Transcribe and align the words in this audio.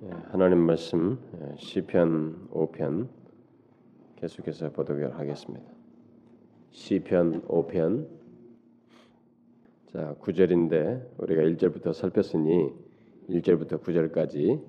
예, 0.00 0.10
하나님 0.30 0.58
말씀 0.58 1.18
예, 1.42 1.56
시편 1.56 2.50
5편 2.52 3.08
계속해서 4.14 4.70
보도록 4.70 5.18
하겠습니다. 5.18 5.66
시편 6.70 7.42
5편. 7.48 8.06
자 9.92 10.14
9절인데 10.20 11.18
우리가 11.18 11.42
1절부터 11.42 11.92
살폈으니 11.92 12.72
1절부터 13.28 13.82
9절까지 13.82 14.62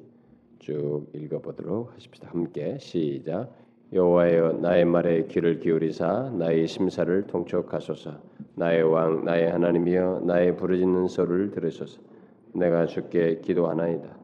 쭉 0.58 1.06
읽어보도록 1.14 1.94
하십시다. 1.94 2.30
함께 2.32 2.80
시작. 2.80 3.54
여호와여 3.94 4.54
나의 4.54 4.86
말에 4.86 5.28
귀를 5.28 5.60
기울이사 5.60 6.32
나의 6.40 6.68
심사를 6.68 7.28
통촉하소서. 7.28 8.20
나의 8.56 8.82
왕 8.82 9.26
나의 9.26 9.52
하나님이여 9.52 10.22
나의 10.26 10.58
부르짖는 10.58 11.08
소리를 11.08 11.52
들으소서. 11.52 12.02
내가 12.54 12.88
주께 12.88 13.42
기도하나이다 13.42 14.19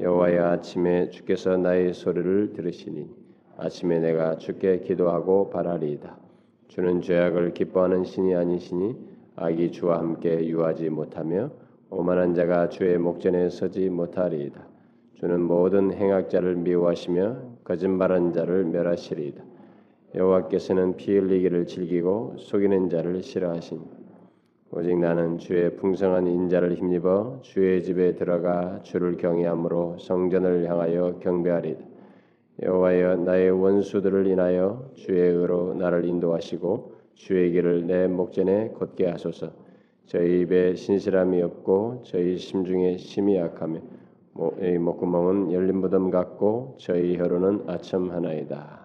여호와여 0.00 0.44
아침에 0.44 1.10
주께서 1.10 1.56
나의 1.56 1.94
소리를 1.94 2.52
들으시니 2.52 3.08
아침에 3.56 4.00
내가 4.00 4.36
주께 4.38 4.80
기도하고 4.80 5.50
바라리이다. 5.50 6.16
주는 6.66 7.00
죄악을 7.00 7.54
기뻐하는 7.54 8.02
신이 8.02 8.34
아니시니 8.34 8.96
악이 9.36 9.70
주와 9.70 9.98
함께 9.98 10.48
유하지 10.48 10.90
못하며 10.90 11.50
오만한 11.90 12.34
자가 12.34 12.70
주의 12.70 12.98
목전에 12.98 13.48
서지 13.50 13.88
못하리이다. 13.88 14.66
주는 15.14 15.40
모든 15.40 15.92
행악자를 15.92 16.56
미워하시며 16.56 17.60
거짓말한 17.62 18.32
자를 18.32 18.64
멸하시리이다. 18.64 19.44
여호와께서는 20.16 20.96
피 20.96 21.16
흘리기를 21.16 21.66
즐기고 21.66 22.34
속이는 22.38 22.88
자를 22.88 23.22
싫어하시니 23.22 24.03
오직 24.76 24.98
나는 24.98 25.38
주의 25.38 25.76
풍성한 25.76 26.26
인자를 26.26 26.74
힘입어 26.74 27.38
주의 27.42 27.80
집에 27.84 28.16
들어가 28.16 28.82
주를 28.82 29.16
경외함으로 29.16 29.98
성전을 30.00 30.68
향하여 30.68 31.20
경배하리다. 31.20 31.80
여호와여 32.60 33.18
나의 33.18 33.52
원수들을 33.52 34.26
인하여 34.26 34.90
주의 34.94 35.30
의로 35.30 35.74
나를 35.74 36.04
인도하시고 36.06 36.92
주의 37.14 37.52
길을 37.52 37.86
내 37.86 38.08
목전에 38.08 38.70
곧게 38.70 39.06
하소서. 39.06 39.52
저희 40.06 40.40
입에 40.40 40.74
신실함이 40.74 41.40
없고 41.40 42.02
저희 42.04 42.36
심중에 42.36 42.96
심이 42.96 43.36
약하며 43.36 43.78
목구멍은 44.32 45.52
열린 45.52 45.76
무덤 45.76 46.10
같고 46.10 46.78
저희 46.80 47.16
혀로는 47.16 47.62
아첨 47.68 48.10
하나이다. 48.10 48.83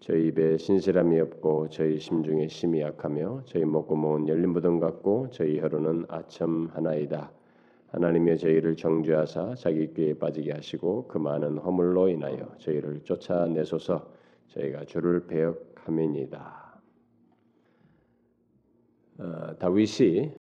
저희 0.00 0.28
입에 0.28 0.56
신실함이 0.56 1.20
없고 1.20 1.68
저희 1.68 1.98
심중에 2.00 2.48
심이 2.48 2.80
약하며 2.80 3.42
저희 3.44 3.66
목구멍은 3.66 4.28
열린 4.28 4.48
무덤 4.48 4.80
같고 4.80 5.28
저희 5.30 5.60
혀로는 5.60 6.06
아첨 6.08 6.68
하나이다. 6.72 7.30
하나님의 7.88 8.38
저희를 8.38 8.76
정죄하사 8.76 9.56
자기 9.56 9.92
꾀에 9.92 10.14
빠지게 10.14 10.52
하시고 10.52 11.06
그 11.06 11.18
많은 11.18 11.58
허물로 11.58 12.08
인하여 12.08 12.50
저희를 12.56 13.00
쫓아내소서 13.04 14.10
저희가 14.48 14.86
주를 14.86 15.26
배역함이니다. 15.26 16.80
어, 19.18 19.56
다윗이 19.58 20.32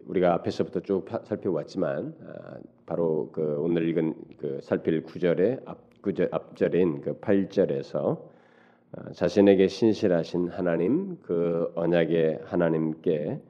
우리가 0.00 0.34
앞에서부터 0.34 0.80
쭉 0.80 1.06
살펴왔지만 1.24 2.14
어, 2.20 2.60
바로 2.84 3.30
그 3.32 3.56
오늘 3.58 3.88
읽은 3.88 4.14
그 4.36 4.60
살필 4.60 5.04
구절의 5.04 5.60
앞 5.64 6.02
구절 6.02 6.28
앞절인 6.32 7.00
그 7.02 7.20
8절에서 7.20 7.96
어, 7.96 8.39
자신에게 9.14 9.68
신실하신 9.68 10.48
하나님 10.48 11.18
그 11.22 11.72
언약의 11.76 12.40
하나님께 12.44 13.40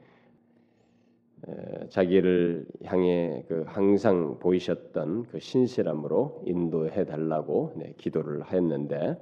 자기를 1.88 2.66
향해 2.84 3.44
그 3.48 3.64
항상 3.66 4.38
보이셨던 4.38 5.24
그 5.24 5.40
신실함으로 5.40 6.42
인도해 6.44 7.06
달라고 7.06 7.72
네, 7.76 7.94
기도를 7.96 8.42
하였는데 8.42 9.16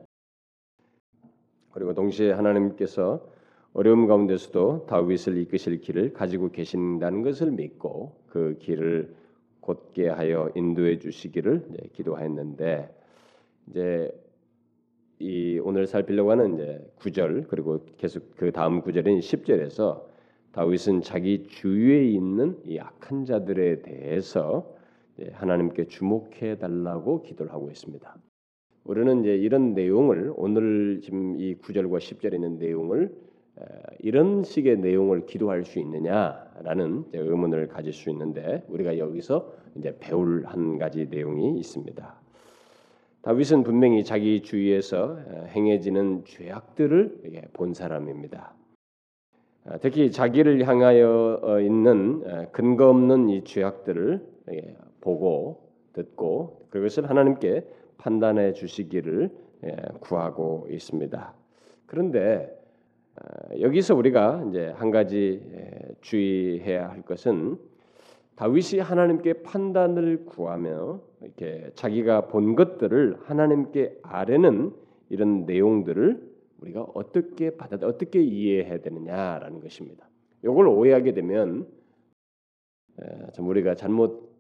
그리고 1.73 1.95
동시에 1.95 2.33
하나님께서 2.33 3.25
어려움 3.73 4.09
가운데서도 4.09 4.87
다윗을 4.87 5.37
이끄실 5.39 5.81
길을 5.81 6.13
가지고 6.13 6.51
계신다는 6.51 7.23
것을 7.23 7.53
믿고 7.53 8.17
그 8.27 8.57
길을 8.59 9.15
곧게 9.61 10.09
하여 10.09 10.51
인도해 10.57 10.99
주시기를 10.99 11.67
네, 11.69 11.89
기도하였는데 11.93 12.93
이제 13.69 14.11
이 15.21 15.59
오늘 15.63 15.87
살피려고 15.87 16.31
하는 16.31 16.55
이제 16.55 16.81
9절 16.99 17.49
그리고 17.49 17.85
계속 17.97 18.37
그 18.37 18.53
다음 18.53 18.81
구절인 18.81 19.19
10절에서 19.19 20.03
다윗은 20.53 21.03
자기 21.03 21.45
주위에 21.47 22.05
있는 22.09 22.57
이 22.65 22.79
악한 22.79 23.25
자들에 23.25 23.83
대해서 23.83 24.75
하나님께 25.33 25.87
주목해 25.87 26.59
달라고 26.59 27.23
기도를 27.23 27.53
하고 27.53 27.71
있습니다. 27.71 28.17
우리는 28.85 29.21
이제 29.21 29.37
이런 29.37 29.75
내용을 29.75 30.33
오늘 30.37 31.01
지금 31.03 31.37
이 31.39 31.57
9절과 31.57 31.99
10절에 31.99 32.35
있는 32.35 32.59
내용을 32.59 33.13
이런 33.99 34.45
식의 34.45 34.79
내용을 34.79 35.27
기도할 35.27 35.65
수 35.65 35.81
있느냐라는 35.81 37.07
의문을 37.13 37.69
가질 37.69 37.93
수 37.93 38.09
있는데 38.11 38.65
우리가 38.69 38.99
여기서 38.99 39.53
이제 39.77 39.97
배울 39.99 40.47
한 40.47 40.79
가지 40.79 41.07
내용이 41.07 41.59
있습니다. 41.59 42.28
다윗은 43.29 43.63
분명히 43.63 44.05
자기 44.05 44.41
주위에서 44.41 45.19
행해지는 45.49 46.25
죄악들을 46.25 47.49
본 47.53 47.75
사람입니다. 47.75 48.55
아, 49.67 49.77
특히 49.83 50.11
자기를 50.11 50.67
향하여 50.67 51.39
어, 51.43 51.61
있는 51.61 52.23
근거 52.53 52.89
없는 52.89 53.29
이 53.29 53.45
죄악들을 53.45 54.27
보고 55.03 55.69
듣고 55.93 56.69
그것을 56.71 57.11
하나님께 57.11 57.67
판단해 57.99 58.55
주시기를 58.55 59.31
구하고 60.01 60.67
있습니다. 60.71 61.35
그런데 61.85 62.51
아, 63.17 63.61
여기서 63.61 63.95
우리가 63.95 64.47
이제 64.49 64.69
한 64.69 64.91
가지 64.91 65.43
주의해야 66.01 66.89
할 66.89 67.03
것은 67.03 67.59
다윗이 68.39 68.79
하나님께 68.81 69.43
판단을 69.43 70.25
구하며 70.25 71.01
이렇게 71.23 71.73
자기가 71.75 72.29
본 72.29 72.55
것들을 72.55 73.19
하나님께 73.25 73.99
아뢰는 74.05 74.73
이런 75.09 75.45
내용들을 75.45 76.29
우리가 76.61 76.83
어떻게 76.95 77.57
받아 77.57 77.85
어떻게 77.85 78.23
이해해야 78.23 78.81
되느냐라는 78.81 79.61
것입니다. 79.61 80.09
이걸 80.45 80.69
오해하게 80.69 81.15
되면 81.15 81.67
참 83.33 83.49
우리가 83.49 83.75
잘못 83.75 84.33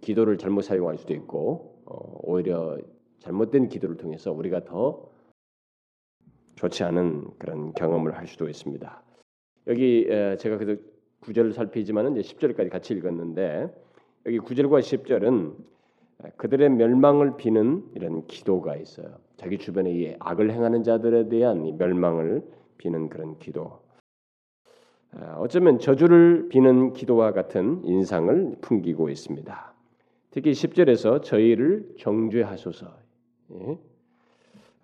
기도를 0.00 0.38
잘못 0.38 0.62
사용할 0.62 0.96
수도 0.96 1.12
있고 1.12 1.82
어, 1.84 2.18
오히려 2.22 2.78
잘못된 3.18 3.68
기도를 3.68 3.98
통해서 3.98 4.32
우리가 4.32 4.64
더 4.64 5.10
좋지 6.54 6.82
않은 6.84 7.38
그런 7.38 7.74
경험을 7.74 8.16
할 8.16 8.26
수도 8.26 8.48
있습니다. 8.48 9.02
여기 9.66 10.06
제가 10.38 10.56
그래서 10.56 10.80
9절을 11.22 11.52
살피지만은 11.52 12.16
이제 12.16 12.34
10절까지 12.34 12.70
같이 12.70 12.94
읽었는데 12.94 13.72
여기 14.26 14.38
9절과 14.38 14.80
10절은 14.80 15.54
그들의 16.36 16.68
멸망을 16.70 17.36
비는 17.36 17.84
이런 17.94 18.26
기도가 18.26 18.76
있어요. 18.76 19.16
자기 19.36 19.58
주변에 19.58 19.90
이 19.90 20.14
악을 20.20 20.52
행하는 20.52 20.82
자들에 20.82 21.28
대한 21.28 21.76
멸망을 21.78 22.42
비는 22.78 23.08
그런 23.08 23.38
기도. 23.38 23.80
아, 25.14 25.36
어쩌면 25.38 25.78
저주를 25.78 26.48
비는 26.48 26.92
기도와 26.92 27.32
같은 27.32 27.84
인상을 27.84 28.56
풍기고 28.60 29.08
있습니다. 29.10 29.74
특히 30.30 30.52
10절에서 30.52 31.22
저희를 31.22 31.94
정죄하소서. 31.98 32.96
예? 33.54 33.78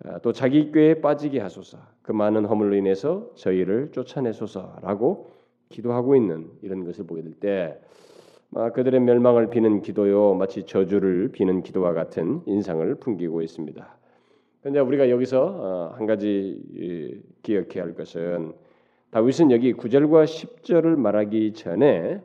아, 0.05 0.19
또 0.19 0.31
자기 0.31 0.71
꾀에 0.71 1.01
빠지게 1.01 1.39
하소서. 1.39 1.79
그 2.01 2.11
많은 2.11 2.45
허물로 2.45 2.75
인해서 2.75 3.31
저희를 3.35 3.91
쫓아내소서라고 3.91 5.38
기도하고 5.69 6.15
있는 6.15 6.49
이런 6.61 6.83
것을 6.83 7.05
보게 7.05 7.21
될때 7.21 7.79
아, 8.55 8.71
그들의 8.71 8.99
멸망을 9.01 9.49
비는 9.49 9.81
기도요 9.81 10.33
마치 10.33 10.65
저주를 10.65 11.29
비는 11.31 11.61
기도와 11.61 11.93
같은 11.93 12.41
인상을 12.47 12.95
풍기고 12.95 13.43
있습니다. 13.43 13.97
그런데 14.61 14.79
우리가 14.79 15.09
여기서 15.09 15.45
어, 15.45 15.95
한 15.95 16.05
가지 16.07 17.21
기억해야 17.43 17.83
할 17.83 17.93
것은 17.93 18.53
다윗은 19.11 19.51
여기 19.51 19.73
9절과 19.73 20.25
10절을 20.25 20.95
말하기 20.95 21.53
전에 21.53 22.21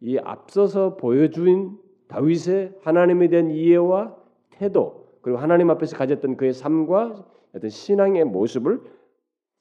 이 0.00 0.18
앞서서 0.18 0.96
보여준 0.96 1.78
다윗의 2.08 2.74
하나님에 2.82 3.28
대한 3.28 3.50
이해와 3.50 4.16
태도 4.50 5.08
그리고 5.20 5.38
하나님 5.38 5.70
앞에서 5.70 5.96
가졌던 5.96 6.36
그의 6.36 6.52
삶과 6.52 7.26
어떤 7.54 7.70
신앙의 7.70 8.24
모습을 8.24 8.80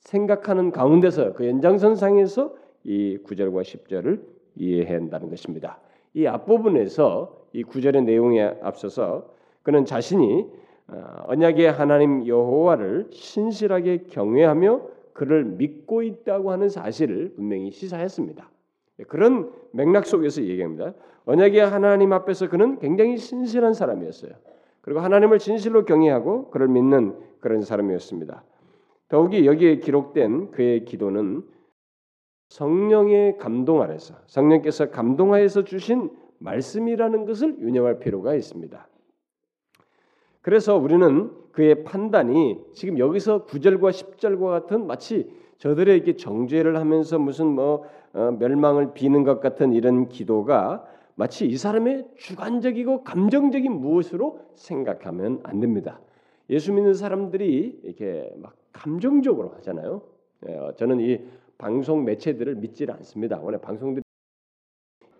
생각하는 0.02 0.72
가운데서 0.72 1.34
그 1.34 1.48
연장선상에서 1.48 2.63
이 2.84 3.18
9절과 3.24 3.62
10절을 3.62 4.22
이해해야 4.56 4.98
한다는 4.98 5.30
것입니다. 5.30 5.80
이 6.14 6.26
앞부분에서 6.26 7.44
이 7.54 7.64
9절의 7.64 8.04
내용에 8.04 8.42
앞서서 8.62 9.30
그는 9.64 9.86
자신이 9.86 10.46
어, 10.88 11.24
언약의 11.28 11.72
하나님 11.72 12.28
여호와를 12.28 13.08
신실하게 13.12 14.06
경외하며 14.10 14.82
그를 15.14 15.46
믿고 15.46 16.04
있다고 16.04 16.52
하는 16.52 16.70
사실을 16.70 17.34
분명히 17.36 17.72
시사했습니다. 17.72 18.50
그런 19.08 19.52
맥락 19.72 20.06
속에서 20.06 20.44
얘기합니다. 20.44 20.94
언약의 21.26 21.60
하나님 21.60 22.14
앞에서 22.14 22.50
그는 22.50 22.80
굉장히 22.80 23.18
신실한 23.18 23.74
사람이었어요. 23.74 24.34
그리고 24.82 25.00
하나님을 25.00 25.40
진실로 25.40 25.86
경외하고 25.86 26.50
그를 26.50 26.68
믿는 26.68 27.16
그런 27.40 27.62
사람이었습니다. 27.62 28.44
더욱이 29.08 29.46
여기에 29.46 29.78
기록된 29.78 30.52
그의 30.52 30.86
기도는 30.86 31.44
성령의 32.50 33.38
감동 33.38 33.82
아래서 33.82 34.16
성령께서 34.28 34.92
감동하여서 34.92 35.64
주신 35.64 36.12
말씀이라는 36.40 37.26
것을 37.26 37.60
유념할 37.60 38.00
필요가 38.00 38.36
있습니다. 38.36 38.88
그래서 40.42 40.78
우리는 40.78 41.32
그의 41.52 41.84
판단이 41.84 42.60
지금 42.74 43.00
여기서 43.00 43.46
9절과 43.46 43.92
10절과 43.92 44.48
같은 44.50 44.86
마치 44.86 45.32
저들에게 45.58 46.18
정죄를 46.18 46.78
하면서 46.78 47.18
무슨 47.18 47.48
뭐 47.48 47.86
어, 48.14 48.32
멸망을 48.38 48.94
비는 48.94 49.24
것 49.24 49.40
같은 49.40 49.72
이런 49.72 50.10
기도가 50.10 50.86
마치 51.16 51.46
이 51.46 51.56
사람의 51.56 52.10
주관적이고 52.18 53.04
감정적인 53.04 53.72
무엇으로 53.72 54.40
생각하면 54.56 55.40
안 55.44 55.60
됩니다. 55.60 56.00
예수 56.50 56.74
믿는 56.74 56.94
사람들이 56.94 57.80
이렇게 57.84 58.32
막 58.38 58.56
감정적으로 58.72 59.54
하잖아요. 59.58 60.02
예, 60.48 60.72
저는 60.76 61.00
이 61.00 61.20
방송 61.58 62.04
매체들을 62.06 62.56
믿지를 62.56 62.94
않습니다. 62.96 63.40
원래 63.42 63.58
방송들 63.58 64.04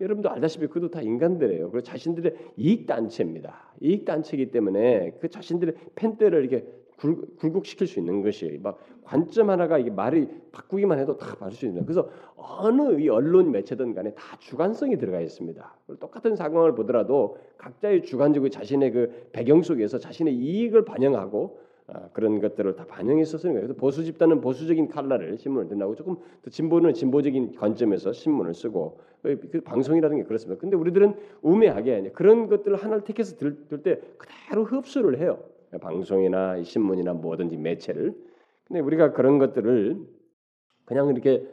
여러분도 0.00 0.30
알다시피 0.30 0.66
그도 0.66 0.90
다 0.90 1.00
인간들이에요. 1.00 1.70
그리고 1.70 1.82
자신들의 1.82 2.34
이익 2.56 2.86
단체입니다. 2.86 3.74
이익 3.80 4.04
단체이기 4.04 4.50
때문에 4.50 5.16
그 5.20 5.28
자신들의 5.28 5.74
팬들을 5.94 6.40
이렇게 6.40 6.66
굴, 6.96 7.20
굴곡시킬 7.36 7.86
수 7.86 7.98
있는 7.98 8.22
것이 8.22 8.58
막 8.62 8.78
관점 9.02 9.50
하나가 9.50 9.78
이게 9.78 9.90
말이 9.90 10.28
바꾸기만 10.52 10.98
해도 10.98 11.16
다 11.16 11.34
받을 11.36 11.54
수 11.54 11.66
있는. 11.66 11.84
그래서 11.84 12.08
어느 12.36 13.00
이 13.00 13.08
언론 13.08 13.50
매체든 13.50 13.94
간에 13.94 14.14
다 14.14 14.36
주관성이 14.38 14.96
들어가 14.96 15.20
있습니다. 15.20 15.76
똑같은 16.00 16.36
상황을 16.36 16.74
보더라도 16.74 17.38
각자의 17.58 18.02
주관적인 18.02 18.50
자신의 18.50 18.92
그 18.92 19.28
배경 19.32 19.62
속에서 19.62 19.98
자신의 19.98 20.34
이익을 20.34 20.84
반영하고 20.84 21.58
아, 21.58 21.63
그런 22.12 22.40
것들을 22.40 22.76
다 22.76 22.86
반영해서 22.86 23.36
쓰는 23.38 23.54
거예요. 23.54 23.66
그래서 23.66 23.78
보수 23.78 24.04
집단은 24.04 24.40
보수적인 24.40 24.88
칼라를 24.88 25.36
신문을 25.36 25.68
든다고 25.68 25.94
조금 25.94 26.16
더 26.42 26.50
진보는 26.50 26.94
진보적인 26.94 27.56
관점에서 27.56 28.12
신문을 28.12 28.54
쓰고 28.54 28.98
그 29.22 29.60
방송이라는 29.62 30.16
게 30.16 30.24
그렇습니다. 30.24 30.60
근데 30.60 30.76
우리들은 30.76 31.14
우매하게 31.42 32.12
그런 32.14 32.48
것들을 32.48 32.76
하나를 32.76 33.04
택해서 33.04 33.36
들 33.36 33.82
때 33.82 34.00
그대로 34.16 34.64
흡수를 34.64 35.18
해요. 35.18 35.38
방송이나 35.80 36.62
신문이나 36.62 37.12
뭐든지 37.14 37.56
매체를. 37.56 38.14
근데 38.66 38.80
우리가 38.80 39.12
그런 39.12 39.38
것들을 39.38 39.98
그냥 40.84 41.08
이렇게 41.08 41.46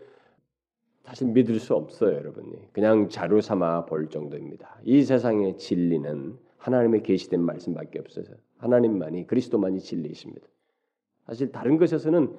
사실 1.03 1.27
믿을 1.27 1.59
수 1.59 1.73
없어요, 1.73 2.15
여러분이. 2.15 2.71
그냥 2.71 3.09
자료 3.09 3.41
삼아 3.41 3.85
볼 3.85 4.07
정도입니다. 4.07 4.77
이 4.83 5.01
세상의 5.03 5.57
진리는 5.57 6.37
하나님의 6.61 7.01
계시된 7.03 7.41
말씀밖에 7.41 7.99
없어서 7.99 8.33
하나님만이 8.57 9.25
그리스도만이 9.27 9.79
진리이십니다. 9.79 10.47
사실 11.25 11.51
다른 11.51 11.77
것에서는 11.77 12.33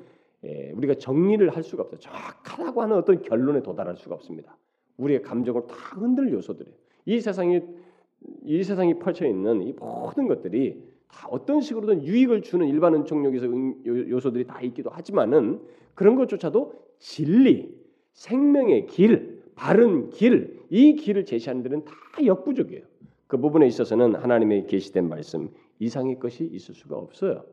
예, 0.45 0.73
우리가 0.73 0.95
정리를 0.95 1.49
할 1.51 1.63
수가 1.63 1.85
없어요. 1.85 2.01
정확하다고 2.01 2.83
하는 2.83 2.97
어떤 2.97 3.23
결론에 3.23 3.63
도달할 3.63 3.97
수가 3.97 4.15
없습니다. 4.15 4.57
우리의 4.97 5.23
감정을 5.23 5.67
다 5.67 5.75
흔들 5.75 6.33
요소들이에요. 6.33 6.77
이 7.07 7.21
세상이 7.21 7.61
이 8.45 8.63
세상이 8.63 8.99
펼쳐 8.99 9.27
있는 9.27 9.63
이 9.63 9.73
모든 9.73 10.29
것들이 10.29 10.81
다 11.09 11.27
어떤 11.31 11.61
식으로든 11.61 12.05
유익을 12.05 12.43
주는 12.43 12.67
일반은 12.69 13.05
총력에서 13.05 13.47
요소들이 13.87 14.47
다 14.47 14.61
있기도 14.63 14.91
하지만은 14.91 15.61
그런 15.95 16.15
것조차도 16.15 16.75
진리, 16.99 17.75
생명의 18.13 18.87
길, 18.87 19.43
바른 19.57 20.11
길, 20.11 20.61
이 20.71 20.95
길을 20.95 21.25
제시하는 21.25 21.63
데는 21.65 21.85
다 21.85 21.93
역부족이에요. 22.25 22.92
그 23.33 23.39
부분에 23.39 23.67
있어서는 23.67 24.15
하나님의 24.15 24.67
계시된 24.67 25.09
말씀 25.09 25.49
이상의 25.79 26.19
것이 26.19 26.45
있을 26.45 26.75
수가 26.75 26.99
없어요. 26.99 27.47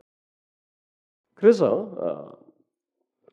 그래서 1.32 1.96
어, 1.96 2.38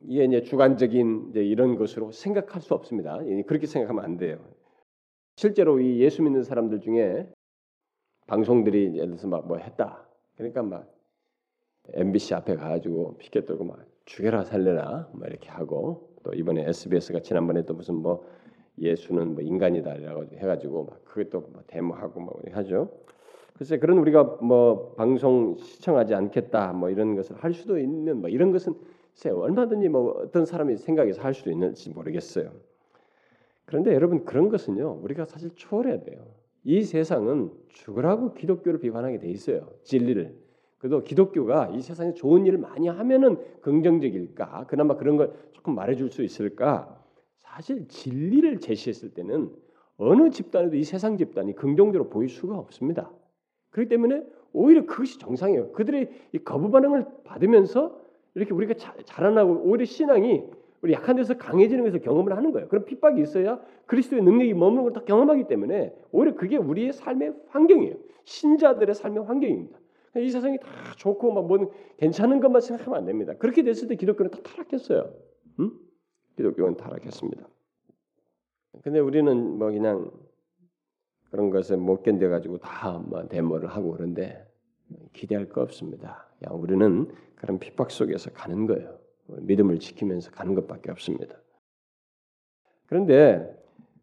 이게 0.00 0.24
이제 0.24 0.40
주관적인 0.40 1.26
이제 1.28 1.44
이런 1.44 1.76
것으로 1.76 2.10
생각할 2.10 2.62
수 2.62 2.72
없습니다. 2.72 3.18
그렇게 3.46 3.66
생각하면 3.66 4.02
안 4.02 4.16
돼요. 4.16 4.38
실제로 5.36 5.78
이 5.78 6.00
예수 6.00 6.22
믿는 6.22 6.42
사람들 6.42 6.80
중에 6.80 7.30
방송들이 8.28 8.94
예를 8.94 9.08
들어서 9.08 9.28
막 9.28 9.44
뭐 9.46 9.58
했다. 9.58 10.08
그러니까 10.36 10.62
막 10.62 10.90
MBC 11.92 12.32
앞에 12.32 12.54
가가지고 12.54 13.18
피켓 13.18 13.44
들고 13.44 13.64
막 13.64 13.84
죽여라 14.06 14.44
살려라 14.44 15.10
막 15.12 15.28
이렇게 15.28 15.50
하고 15.50 16.14
또 16.22 16.32
이번에 16.32 16.66
SBS가 16.66 17.20
지난번에 17.20 17.66
또 17.66 17.74
무슨 17.74 17.96
뭐 17.96 18.24
예수는 18.80 19.34
뭐 19.34 19.42
인간이다라고 19.42 20.26
해가지고 20.36 20.84
막 20.84 21.04
그것도 21.04 21.48
뭐 21.52 21.62
데모하고 21.66 22.20
막 22.20 22.34
하죠. 22.52 22.90
글쎄 23.56 23.78
그런 23.78 23.98
우리가 23.98 24.38
뭐 24.40 24.94
방송 24.96 25.56
시청하지 25.56 26.14
않겠다 26.14 26.72
뭐 26.72 26.90
이런 26.90 27.16
것을 27.16 27.36
할 27.36 27.52
수도 27.52 27.78
있는 27.78 28.20
뭐 28.20 28.30
이런 28.30 28.52
것은 28.52 28.74
글쎄 29.12 29.30
얼마든지 29.30 29.88
뭐 29.88 30.12
어떤 30.22 30.44
사람이 30.44 30.76
생각해서 30.76 31.22
할 31.22 31.34
수도 31.34 31.50
있는지 31.50 31.90
모르겠어요. 31.90 32.52
그런데 33.64 33.92
여러분 33.94 34.24
그런 34.24 34.48
것은요 34.48 35.00
우리가 35.02 35.24
사실 35.24 35.50
초월해야 35.54 36.02
돼요. 36.02 36.24
이 36.64 36.82
세상은 36.82 37.50
죽으라고 37.68 38.34
기독교를 38.34 38.78
비판하게 38.78 39.18
돼 39.18 39.28
있어요. 39.28 39.68
진리를. 39.82 40.36
그래도 40.78 41.02
기독교가 41.02 41.70
이 41.74 41.80
세상에 41.80 42.14
좋은 42.14 42.46
일을 42.46 42.58
많이 42.58 42.88
하면은 42.88 43.38
긍정적일까? 43.60 44.66
그나마 44.68 44.96
그런 44.96 45.16
걸 45.16 45.32
조금 45.52 45.74
말해줄 45.74 46.10
수 46.10 46.22
있을까? 46.22 46.97
사실 47.54 47.88
진리를 47.88 48.60
제시했을 48.60 49.10
때는 49.14 49.50
어느 49.96 50.30
집단에도 50.30 50.76
이 50.76 50.84
세상 50.84 51.16
집단이 51.16 51.54
긍정적으로 51.54 52.08
보일 52.08 52.28
수가 52.28 52.56
없습니다. 52.56 53.10
그렇기 53.70 53.88
때문에 53.88 54.22
오히려 54.52 54.86
그것이 54.86 55.18
정상이에요. 55.18 55.72
그들의 55.72 56.10
이 56.32 56.38
거부 56.38 56.70
반응을 56.70 57.06
받으면서 57.24 57.98
이렇게 58.34 58.54
우리가 58.54 58.74
자, 58.74 58.94
자라나고 59.04 59.62
오히려 59.64 59.84
신앙이 59.84 60.44
우리 60.82 60.92
약한 60.92 61.16
데서 61.16 61.36
강해지는 61.36 61.82
것을 61.84 62.00
경험을 62.00 62.36
하는 62.36 62.52
거예요. 62.52 62.68
그럼 62.68 62.84
핍박이 62.84 63.20
있어야 63.20 63.60
그리스도의 63.86 64.22
능력이 64.22 64.54
머무는 64.54 64.84
걸 64.84 64.92
다 64.92 65.02
경험하기 65.04 65.48
때문에 65.48 65.92
오히려 66.12 66.34
그게 66.34 66.56
우리의 66.56 66.92
삶의 66.92 67.34
환경이에요. 67.48 67.96
신자들의 68.24 68.94
삶의 68.94 69.24
환경입니다. 69.24 69.78
이 70.16 70.30
세상이 70.30 70.58
다 70.58 70.66
좋고 70.96 71.32
막뭐 71.32 71.72
괜찮은 71.96 72.40
것만 72.40 72.60
생각하면 72.60 72.98
안 73.00 73.04
됩니다. 73.06 73.34
그렇게 73.38 73.62
됐을 73.62 73.88
때 73.88 73.96
기독교는 73.96 74.30
다 74.30 74.38
타락했어요. 74.42 75.12
음? 75.60 75.72
기독교는 76.38 76.76
타락했습니다. 76.76 77.48
근데 78.84 79.00
우리는 79.00 79.58
뭐 79.58 79.70
그냥 79.72 80.10
그런 81.30 81.50
것을 81.50 81.76
못 81.76 82.02
견뎌 82.04 82.30
가지고 82.30 82.58
다뭐 82.58 83.26
데모를 83.28 83.68
하고 83.68 83.90
그런데 83.92 84.46
기대할 85.12 85.48
거 85.48 85.62
없습니다. 85.62 86.28
그냥 86.38 86.62
우리는 86.62 87.10
그런 87.34 87.58
핍박 87.58 87.90
속에서 87.90 88.30
가는 88.30 88.66
거예요. 88.66 88.98
믿음을 89.26 89.80
지키면서 89.80 90.30
가는 90.30 90.54
것밖에 90.54 90.90
없습니다. 90.92 91.36
그런데 92.86 93.54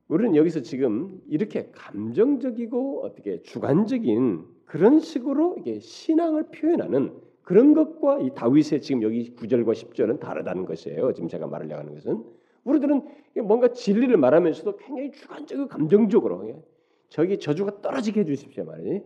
우리는 0.08 0.36
여기서 0.36 0.62
지금 0.62 1.20
이렇게 1.28 1.72
감정적이고 1.72 3.04
어떻게 3.04 3.42
주관적인 3.44 4.46
그런 4.66 5.00
식으로 5.00 5.56
이게 5.58 5.80
신앙을 5.80 6.50
표현하는 6.52 7.18
그런 7.46 7.74
것과 7.74 8.20
이 8.22 8.32
다윗의 8.34 8.82
지금 8.82 9.04
여기 9.04 9.36
9절과 9.36 9.74
10절은 9.74 10.20
다르다는 10.20 10.66
것이에요. 10.66 11.14
지금 11.14 11.30
제가 11.30 11.46
말하려고 11.46 11.80
하는 11.80 11.94
것은 11.94 12.24
우리들은 12.64 13.08
뭔가 13.44 13.68
진리를 13.68 14.18
말하면서도 14.18 14.78
굉장히 14.78 15.12
주관적이고 15.12 15.68
감정적으로 15.68 16.64
저기 17.10 17.38
저주가 17.38 17.82
떨어지게 17.82 18.22
해 18.22 18.26
주십시오 18.26 18.66
말이. 18.66 19.04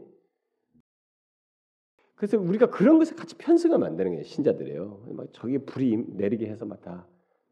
그래서 2.16 2.40
우리가 2.40 2.70
그런 2.70 2.98
것에 2.98 3.14
같이 3.14 3.36
편승하면 3.38 3.86
안 3.86 3.98
되는 3.98 4.14
거예요 4.14 4.24
신자들이에요. 4.24 5.08
막 5.10 5.28
저기 5.34 5.58
불이 5.58 6.06
내리게 6.16 6.48
해서 6.48 6.66
막 6.66 6.82
다 6.82 7.06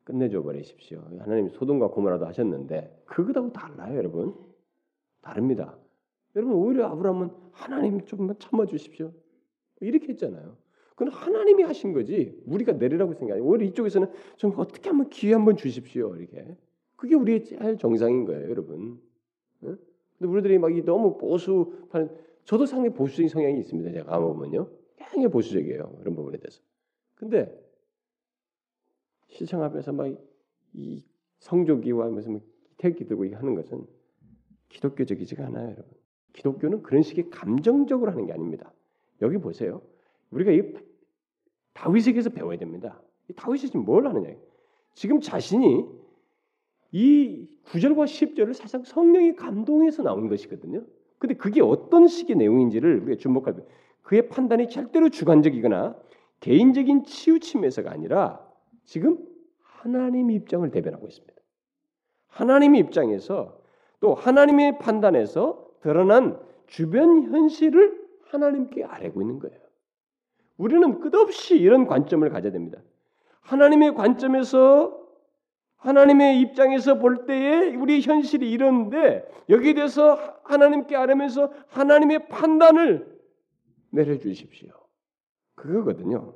끝내줘 0.07 0.41
버리십시오. 0.41 1.03
하나님 1.19 1.49
소돔과 1.49 1.89
고모라도 1.89 2.25
하셨는데 2.27 3.03
그거하고 3.05 3.51
달라요, 3.51 3.97
여러분. 3.97 4.33
다릅니다. 5.19 5.77
여러분 6.37 6.55
오히려 6.55 6.87
아브라함은 6.87 7.29
하나님 7.51 8.05
좀만 8.05 8.39
참아 8.39 8.67
주십시오. 8.67 9.11
이렇게 9.81 10.07
했잖아요. 10.09 10.55
그건 10.97 11.13
하나님이 11.13 11.63
하신 11.63 11.93
거지 11.93 12.37
우리가 12.45 12.73
내리라고 12.73 13.13
생각해. 13.13 13.39
오히려 13.39 13.65
이쪽에서는 13.67 14.09
좀 14.35 14.53
어떻게 14.57 14.89
한번 14.89 15.09
기회 15.09 15.33
한번 15.33 15.55
주십시오. 15.55 16.15
이렇게. 16.17 16.57
그게 16.97 17.15
우리의 17.15 17.45
제일 17.45 17.77
정상인 17.77 18.25
거예요, 18.25 18.49
여러분. 18.49 18.99
근데 19.61 19.77
우리들이 20.19 20.57
막 20.57 20.71
너무 20.83 21.17
보수 21.17 21.71
저도 22.43 22.65
상당히 22.65 22.93
보수적인 22.93 23.29
성향이 23.29 23.59
있습니다. 23.59 23.91
제가 23.91 24.11
가보면요. 24.11 24.67
굉장히 24.97 25.27
보수적이에요. 25.29 25.97
그런 25.99 26.15
부분에 26.15 26.37
대해서. 26.39 26.61
근데 27.15 27.55
시청 29.29 29.63
앞에서 29.63 29.93
막 29.93 30.27
이 30.77 31.03
성조기와 31.39 32.09
무슨 32.09 32.41
태극기 32.77 33.05
들고 33.05 33.25
하는 33.35 33.55
것은 33.55 33.85
기독교적이지가 34.69 35.47
않아요, 35.47 35.71
여러분. 35.71 35.85
기독교는 36.33 36.83
그런 36.83 37.01
식의 37.01 37.29
감정적으로 37.29 38.11
하는 38.11 38.25
게 38.25 38.33
아닙니다. 38.33 38.71
여기 39.21 39.37
보세요. 39.37 39.81
우리가 40.31 40.51
이 40.51 40.73
다윗에게서 41.73 42.31
배워야 42.31 42.57
됩니다. 42.57 43.01
이 43.29 43.33
다윗이 43.33 43.67
지금 43.67 43.85
뭘 43.85 44.07
하느냐? 44.07 44.29
지금 44.93 45.21
자신이 45.21 45.85
이 46.91 47.47
9절과 47.65 48.05
10절을 48.05 48.53
사실상 48.53 48.83
성령이 48.83 49.35
감동해서 49.35 50.03
나온 50.03 50.29
것이거든요. 50.29 50.83
근데 51.19 51.35
그게 51.35 51.61
어떤 51.61 52.07
식의 52.07 52.35
내용인지를 52.35 53.01
우리가 53.01 53.19
주목하면 53.19 53.65
그의 54.03 54.29
판단이 54.29 54.69
절대로 54.69 55.09
주관적이거나 55.09 55.95
개인적인 56.39 57.03
치우침에서가 57.03 57.91
아니라 57.91 58.45
지금 58.85 59.17
하나님 59.59 60.31
입장을 60.31 60.69
대변하고 60.71 61.07
있습니다. 61.07 61.33
하나님의 62.27 62.79
입장에서 62.81 63.59
또 63.99 64.13
하나님의 64.13 64.79
판단에서 64.79 65.67
드러난 65.81 66.39
주변 66.67 67.23
현실을 67.23 68.07
하나님께 68.25 68.83
아뢰고 68.83 69.21
있는 69.21 69.39
거예요. 69.39 69.66
우리는 70.57 70.99
끝없이 70.99 71.57
이런 71.57 71.85
관점을 71.85 72.27
가져야 72.29 72.51
됩니다. 72.51 72.81
하나님의 73.41 73.93
관점에서 73.93 75.07
하나님의 75.77 76.41
입장에서 76.41 76.97
볼 76.97 77.25
때에 77.25 77.75
우리 77.75 78.01
현실이 78.01 78.49
이런데 78.49 79.27
여기에 79.49 79.75
대해서 79.75 80.17
하나님께 80.43 80.95
아뢰면서 80.95 81.51
하나님의 81.67 82.27
판단을 82.29 83.17
내려주십시오. 83.91 84.71
그거거든요. 85.55 86.33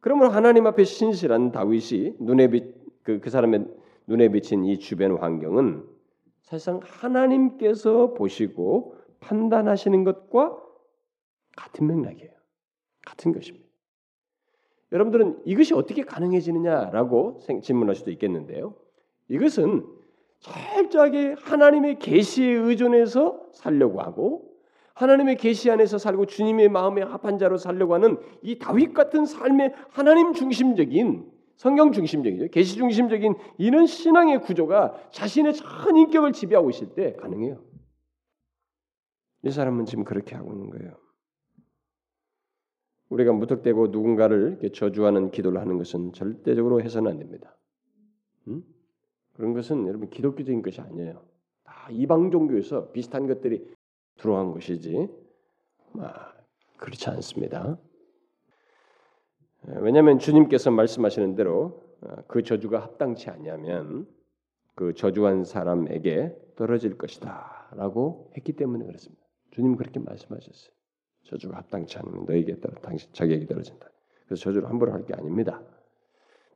그러면 0.00 0.30
하나님 0.30 0.66
앞에 0.66 0.84
신실한 0.84 1.50
다윗이 1.50 2.14
눈에 2.20 2.48
빛, 2.48 2.74
그, 3.02 3.20
그 3.20 3.30
사람의 3.30 3.66
눈에 4.06 4.28
비친 4.28 4.64
이 4.64 4.78
주변 4.78 5.16
환경은 5.18 5.84
사실상 6.42 6.80
하나님께서 6.82 8.14
보시고 8.14 8.94
판단하시는 9.20 10.04
것과 10.04 10.67
같은 11.58 11.86
맥락이에요. 11.86 12.30
같은 13.04 13.32
것입니다. 13.32 13.66
여러분들은 14.92 15.42
이것이 15.44 15.74
어떻게 15.74 16.02
가능해지느냐라고 16.02 17.40
질문할 17.62 17.94
수도 17.94 18.10
있겠는데요. 18.12 18.74
이것은 19.28 19.86
철저하게 20.40 21.34
하나님의 21.38 21.98
계시에 21.98 22.48
의존해서 22.48 23.42
살려고 23.52 24.00
하고 24.00 24.48
하나님의 24.94 25.36
계시 25.36 25.70
안에서 25.70 25.98
살고 25.98 26.26
주님의 26.26 26.68
마음에 26.70 27.02
합한 27.02 27.38
자로 27.38 27.56
살려고 27.56 27.94
하는 27.94 28.18
이 28.42 28.58
다윗 28.58 28.94
같은 28.94 29.26
삶의 29.26 29.74
하나님 29.90 30.32
중심적인 30.32 31.30
성경 31.56 31.92
중심적이죠. 31.92 32.48
계시 32.48 32.76
중심적인 32.76 33.34
이런 33.58 33.86
신앙의 33.86 34.40
구조가 34.42 35.10
자신의 35.10 35.54
전 35.54 35.96
인격을 35.96 36.32
지배하고 36.32 36.70
있을 36.70 36.94
때 36.94 37.14
가능해요. 37.14 37.62
이 39.42 39.50
사람은 39.50 39.84
지금 39.84 40.04
그렇게 40.04 40.34
하고 40.34 40.52
있는 40.52 40.70
거예요. 40.70 41.07
우리가 43.10 43.32
무턱대고 43.32 43.88
누군가를 43.88 44.60
저주하는 44.74 45.30
기도를 45.30 45.60
하는 45.60 45.78
것은 45.78 46.12
절대적으로 46.12 46.82
해서는 46.82 47.10
안 47.10 47.18
됩니다. 47.18 47.56
음? 48.48 48.62
그런 49.34 49.54
것은 49.54 49.86
여러분 49.86 50.10
기독교적인 50.10 50.62
것이 50.62 50.80
아니에요. 50.80 51.22
다 51.64 51.88
이방 51.90 52.30
종교에서 52.30 52.90
비슷한 52.92 53.26
것들이 53.26 53.66
들어간 54.16 54.52
것이지. 54.52 55.08
아, 55.94 56.32
그렇지 56.76 57.08
않습니다. 57.10 57.78
왜냐하면 59.62 60.18
주님께서 60.18 60.70
말씀하시는 60.70 61.34
대로 61.34 61.88
어, 62.00 62.14
그 62.28 62.42
저주가 62.42 62.80
합당치 62.80 63.28
아니하면 63.28 64.06
그 64.74 64.94
저주한 64.94 65.44
사람에게 65.44 66.36
떨어질 66.56 66.96
것이다라고 66.96 68.32
했기 68.36 68.52
때문에 68.52 68.86
그렇습니다. 68.86 69.24
주님 69.50 69.76
그렇게 69.76 69.98
말씀하셨어요. 69.98 70.77
저주가 71.28 71.58
합당치 71.58 71.98
않으면 71.98 72.24
너에게 72.26 72.58
떨어 72.60 72.74
당신 72.80 73.10
자기에게 73.12 73.46
떨어진다. 73.46 73.88
그래서 74.26 74.42
저주를 74.42 74.68
함부로 74.68 74.92
할 74.92 75.04
게 75.04 75.14
아닙니다. 75.14 75.60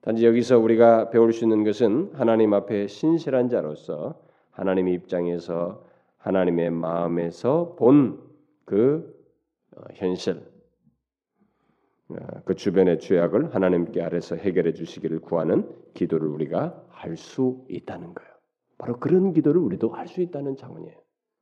단지 0.00 0.26
여기서 0.26 0.58
우리가 0.58 1.10
배울 1.10 1.32
수 1.32 1.44
있는 1.44 1.62
것은 1.62 2.10
하나님 2.14 2.54
앞에 2.54 2.86
신실한 2.88 3.48
자로서 3.48 4.20
하나님의 4.50 4.94
입장에서 4.94 5.84
하나님의 6.18 6.70
마음에서 6.70 7.76
본그 7.78 9.22
어, 9.76 9.80
현실, 9.94 10.42
어, 12.08 12.16
그 12.44 12.54
주변의 12.54 12.98
죄악을 12.98 13.54
하나님께 13.54 14.02
아래서 14.02 14.36
해결해 14.36 14.72
주시기를 14.72 15.20
구하는 15.20 15.68
기도를 15.94 16.26
우리가 16.28 16.82
할 16.90 17.16
수 17.16 17.64
있다는 17.68 18.14
거예요. 18.14 18.32
바로 18.78 18.98
그런 18.98 19.32
기도를 19.32 19.60
우리도 19.60 19.90
할 19.90 20.08
수 20.08 20.20
있다는 20.20 20.56
자원이에요. 20.56 20.96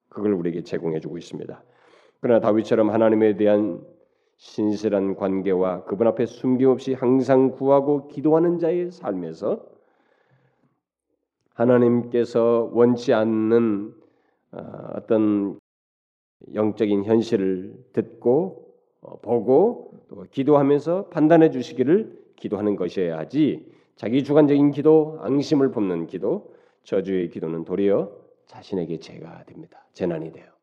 그걸 0.09 0.33
우리에게 0.35 0.63
제공해 0.63 1.01
주고 1.01 1.17
있습니다. 1.19 1.63
그러나 2.21 2.41
다윗처럼 2.41 2.91
하나님에 2.91 3.37
대한 3.37 3.85
신실한 4.37 5.17
관계와 5.17 5.85
그분 5.85 6.07
앞에 6.07 6.27
숨김없이 6.27 6.95
항상 6.95 7.51
구하고 7.51 8.09
기도하는 8.09 8.59
자의 8.59 8.91
삶에서 8.91 9.67
하나님께서 11.55 12.71
원치 12.73 13.13
않는 13.13 13.95
어, 14.53 14.61
어떤 14.95 15.59
영적인 16.55 17.05
현실을 17.05 17.75
듣고 17.93 18.75
어, 19.03 19.21
보고 19.21 20.05
또 20.09 20.25
기도하면서 20.31 21.09
판단해 21.09 21.51
주시기를 21.51 22.19
기도하는 22.37 22.77
것이어야지 22.77 23.71
자기 23.97 24.25
주관적인 24.25 24.71
기도, 24.71 25.19
앙심을 25.21 25.71
품는 25.71 26.07
기도, 26.07 26.55
저주의 26.85 27.29
기도는 27.29 27.65
도리어 27.65 28.11
자신에게 28.47 28.99
죄가 28.99 29.45
됩니다. 29.45 29.87
재난이 29.93 30.33
돼요. 30.33 30.60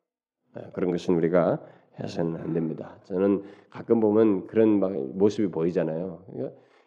예, 0.57 0.69
그런 0.73 0.91
것은 0.91 1.15
우리가 1.15 1.59
해서는 1.99 2.39
안 2.39 2.53
됩니다. 2.53 2.97
저는 3.05 3.43
가끔 3.69 3.99
보면 3.99 4.47
그런 4.47 4.79
모습이 5.17 5.47
보이잖아요. 5.49 6.21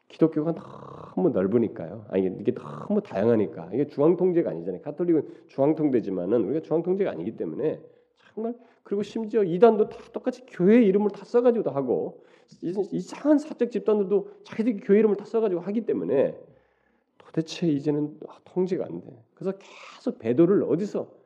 기독교가 0.08 0.54
너무 0.54 1.30
넓으니까요. 1.30 2.06
아니 2.08 2.26
이게 2.26 2.52
너무 2.52 3.00
다양하니까 3.00 3.70
이게 3.72 3.86
중앙 3.86 4.16
통제가 4.16 4.50
아니잖아요. 4.50 4.82
가톨릭은 4.82 5.28
중앙 5.48 5.74
통제지만은 5.74 6.44
우리가 6.44 6.60
중앙 6.60 6.82
통제가 6.82 7.10
아니기 7.10 7.36
때문에 7.36 7.80
정말 8.34 8.54
그리고 8.82 9.02
심지어 9.02 9.42
이단도 9.42 9.88
다 9.88 9.98
똑같이 10.12 10.44
교회 10.46 10.82
이름을 10.82 11.10
다 11.10 11.24
써가지고도 11.24 11.70
하고 11.70 12.24
이상한 12.62 13.38
사적 13.38 13.70
집단들도 13.70 14.28
자기들 14.44 14.80
교회 14.82 14.98
이름을 14.98 15.16
다 15.16 15.24
써가지고 15.24 15.60
하기 15.60 15.86
때문에 15.86 16.36
도대체 17.18 17.68
이제는 17.68 18.18
통제가 18.44 18.84
안 18.84 19.00
돼. 19.00 19.22
그래서 19.34 19.56
계속 19.58 20.18
배도를 20.18 20.64
어디서 20.64 21.19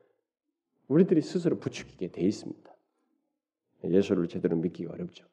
우리들이 0.88 1.20
스스로 1.20 1.58
부추기게 1.58 2.08
돼 2.08 2.22
있습니다. 2.22 2.74
예수를 3.84 4.28
제대로 4.28 4.56
믿기가 4.56 4.92
어렵죠. 4.92 5.26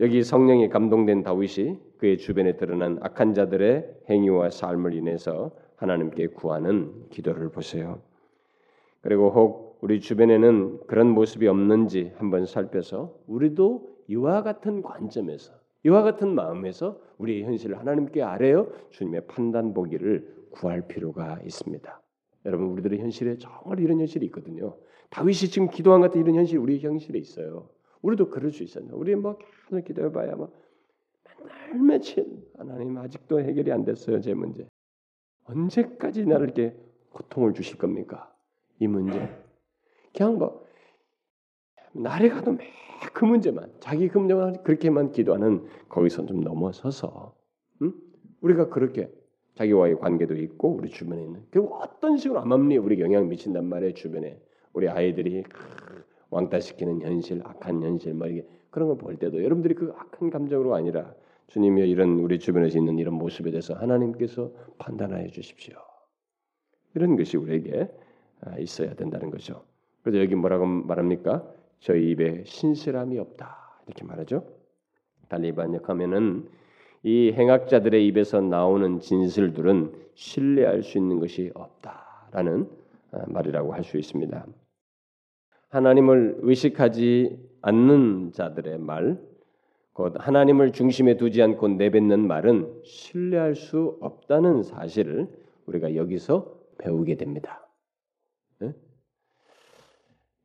여기 0.00 0.22
성령에 0.22 0.68
감동된 0.68 1.22
다윗이 1.22 1.78
그의 1.98 2.16
주변에 2.16 2.56
드러난 2.56 2.98
악한 3.02 3.34
자들의 3.34 4.02
행위와 4.08 4.50
삶을 4.50 4.94
인해서 4.94 5.54
하나님께 5.76 6.28
구하는 6.28 7.08
기도를 7.10 7.50
보세요. 7.50 8.02
그리고 9.02 9.30
혹 9.30 9.78
우리 9.82 10.00
주변에는 10.00 10.86
그런 10.86 11.08
모습이 11.08 11.46
없는지 11.48 12.12
한번 12.16 12.46
살펴서 12.46 13.14
우리도 13.26 13.88
이와 14.08 14.42
같은 14.42 14.82
관점에서 14.82 15.52
이와 15.84 16.02
같은 16.02 16.34
마음에서 16.34 17.00
우리의 17.18 17.44
현실을 17.44 17.78
하나님께 17.78 18.22
아뢰어 18.22 18.68
주님의 18.90 19.26
판단 19.26 19.72
보기를 19.72 20.46
구할 20.50 20.86
필요가 20.86 21.38
있습니다. 21.44 22.00
여러분 22.44 22.68
우리들의 22.68 22.98
현실에 23.00 23.36
정말 23.38 23.80
이런 23.80 24.00
현실이 24.00 24.24
있거든요. 24.26 24.76
다윗이 25.10 25.50
지금 25.50 25.68
기도한 25.68 26.00
같은 26.00 26.20
이런 26.20 26.34
현실이 26.36 26.58
우리 26.58 26.78
현실에 26.78 27.18
있어요. 27.18 27.68
우리도 28.02 28.30
그럴 28.30 28.50
수 28.50 28.62
있어요. 28.62 28.84
우리 28.92 29.14
뭐 29.14 29.36
계속 29.68 29.84
기도해봐야 29.84 30.36
뭐 30.36 30.52
맨날 31.44 31.82
며칠 31.82 32.26
하나님 32.56 32.96
아직도 32.96 33.40
해결이 33.40 33.72
안 33.72 33.84
됐어요 33.84 34.20
제 34.20 34.34
문제. 34.34 34.66
언제까지 35.44 36.26
나를 36.26 36.46
이렇게 36.46 36.76
고통을 37.10 37.54
주실 37.54 37.76
겁니까? 37.78 38.32
이 38.78 38.86
문제. 38.86 39.28
그냥 40.14 40.38
뭐 40.38 40.66
날에 41.92 42.28
가도 42.28 42.52
매 42.52 42.80
그 43.12 43.24
문제만 43.24 43.72
자기 43.80 44.08
그 44.08 44.18
문제만 44.18 44.62
그렇게만 44.62 45.12
기도하는 45.12 45.66
거기서 45.88 46.26
좀 46.26 46.40
넘어서서 46.40 47.34
응? 47.82 47.92
우리가 48.40 48.68
그렇게 48.68 49.10
자기와의 49.60 49.98
관계도 49.98 50.36
있고 50.36 50.76
우리 50.76 50.88
주변에 50.88 51.22
있는 51.22 51.42
그리고 51.50 51.74
어떤 51.76 52.16
식으로 52.16 52.40
암암리에 52.40 52.78
우리 52.78 53.00
영향 53.00 53.28
미친단 53.28 53.66
말이에요 53.66 53.92
주변에 53.94 54.40
우리 54.72 54.88
아이들이 54.88 55.44
왕따시키는 56.30 57.02
현실 57.02 57.42
악한 57.44 57.82
현실 57.82 58.14
뭐 58.14 58.26
이게 58.28 58.46
그런 58.70 58.88
걸 58.88 58.96
볼 58.96 59.16
때도 59.16 59.42
여러분들이 59.42 59.74
그 59.74 59.92
악한 59.96 60.30
감정으로 60.30 60.74
아니라 60.74 61.14
주님이 61.48 61.90
이런 61.90 62.20
우리 62.20 62.38
주변에서 62.38 62.78
있는 62.78 62.98
이런 62.98 63.14
모습에 63.14 63.50
대해서 63.50 63.74
하나님께서 63.74 64.52
판단하여 64.78 65.26
주십시오 65.28 65.76
이런 66.94 67.16
것이 67.16 67.36
우리에게 67.36 67.90
아, 68.42 68.58
있어야 68.58 68.94
된다는 68.94 69.30
거죠. 69.30 69.64
그래서 70.02 70.22
여기 70.22 70.34
뭐라고 70.34 70.64
말합니까? 70.66 71.46
저희 71.80 72.10
입에 72.12 72.44
신실함이 72.44 73.18
없다 73.18 73.82
이렇게 73.86 74.04
말하죠. 74.04 74.46
달리 75.28 75.52
번역하면은 75.52 76.48
이 77.02 77.32
행악자들의 77.32 78.06
입에서 78.08 78.40
나오는 78.40 79.00
진술들은 79.00 79.92
신뢰할 80.14 80.82
수 80.82 80.98
있는 80.98 81.18
것이 81.18 81.50
없다라는 81.54 82.68
아, 83.12 83.24
말이라고 83.26 83.72
할 83.72 83.84
수 83.84 83.96
있습니다. 83.96 84.46
하나님을 85.70 86.38
의식하지 86.40 87.48
않는 87.62 88.32
자들의 88.32 88.78
말, 88.78 89.20
곧 89.92 90.14
하나님을 90.18 90.72
중심에 90.72 91.16
두지 91.16 91.42
않고 91.42 91.68
내뱉는 91.68 92.26
말은 92.26 92.82
신뢰할 92.84 93.54
수 93.54 93.98
없다는 94.00 94.62
사실을 94.62 95.28
우리가 95.66 95.94
여기서 95.94 96.58
배우게 96.78 97.16
됩니다. 97.16 97.68
네? 98.58 98.72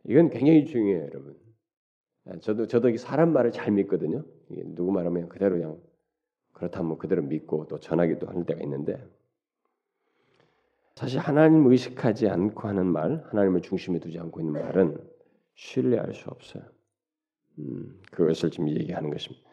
이건 0.06 0.30
굉장히 0.30 0.66
중요해요, 0.66 1.06
여러분. 1.06 1.36
아, 2.28 2.38
저도 2.40 2.68
저도 2.68 2.96
사람 2.98 3.34
말을 3.34 3.52
잘 3.52 3.72
믿거든요. 3.72 4.24
누구 4.50 4.92
말하면 4.92 5.30
그대로 5.30 5.56
그냥 5.56 5.78
그렇다면 6.56 6.98
그대로 6.98 7.22
믿고 7.22 7.68
또 7.68 7.80
전하기도 7.80 8.28
할 8.28 8.46
때가 8.46 8.62
있는데 8.64 8.98
사실 10.96 11.20
하나님 11.20 11.68
의식하지 11.68 12.30
않고 12.30 12.68
하는 12.68 12.86
말, 12.86 13.22
하나님을 13.28 13.62
중심에 13.62 14.00
두지 14.00 14.18
않고 14.18 14.40
있는 14.40 14.54
말은 14.54 14.98
신뢰할 15.54 16.14
수 16.14 16.30
없어요. 16.30 16.64
음, 17.60 18.02
그것을 18.12 18.50
지금 18.50 18.70
얘기하는 18.70 19.10
것입니다. 19.10 19.46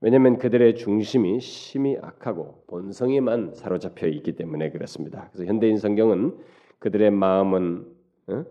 왜냐하면 0.00 0.38
그들의 0.38 0.76
중심이 0.76 1.40
심히 1.40 1.98
악하고 2.00 2.64
본성에만 2.68 3.54
사로잡혀 3.54 4.06
있기 4.06 4.36
때문에 4.36 4.70
그렇습니다. 4.70 5.28
그래서 5.32 5.48
현대인 5.48 5.76
성경은 5.76 6.38
그들의 6.78 7.10
마음은 7.10 7.86
어? 8.28 8.44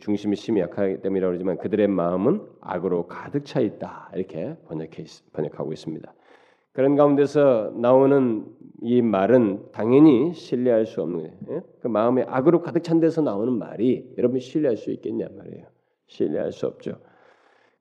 중심이 0.00 0.36
심히 0.36 0.60
약하기 0.60 1.00
때문이라고 1.00 1.30
그러지만 1.30 1.58
그들의 1.58 1.88
마음은 1.88 2.46
악으로 2.60 3.06
가득 3.06 3.44
차 3.44 3.60
있다 3.60 4.10
이렇게 4.14 4.56
번역해, 4.66 5.04
번역하고 5.32 5.72
있습니다. 5.72 6.12
그런 6.72 6.96
가운데서 6.96 7.74
나오는 7.76 8.46
이 8.80 9.02
말은 9.02 9.70
당연히 9.72 10.32
신뢰할 10.34 10.86
수 10.86 11.02
없는 11.02 11.30
예? 11.50 11.60
그 11.80 11.88
마음에 11.88 12.24
악으로 12.26 12.62
가득 12.62 12.82
찬 12.82 12.98
데서 12.98 13.20
나오는 13.20 13.52
말이 13.52 14.12
여러분 14.18 14.40
신뢰할 14.40 14.76
수 14.76 14.90
있겠냐 14.90 15.28
말이에요. 15.36 15.66
신뢰할 16.06 16.52
수 16.52 16.66
없죠. 16.66 16.96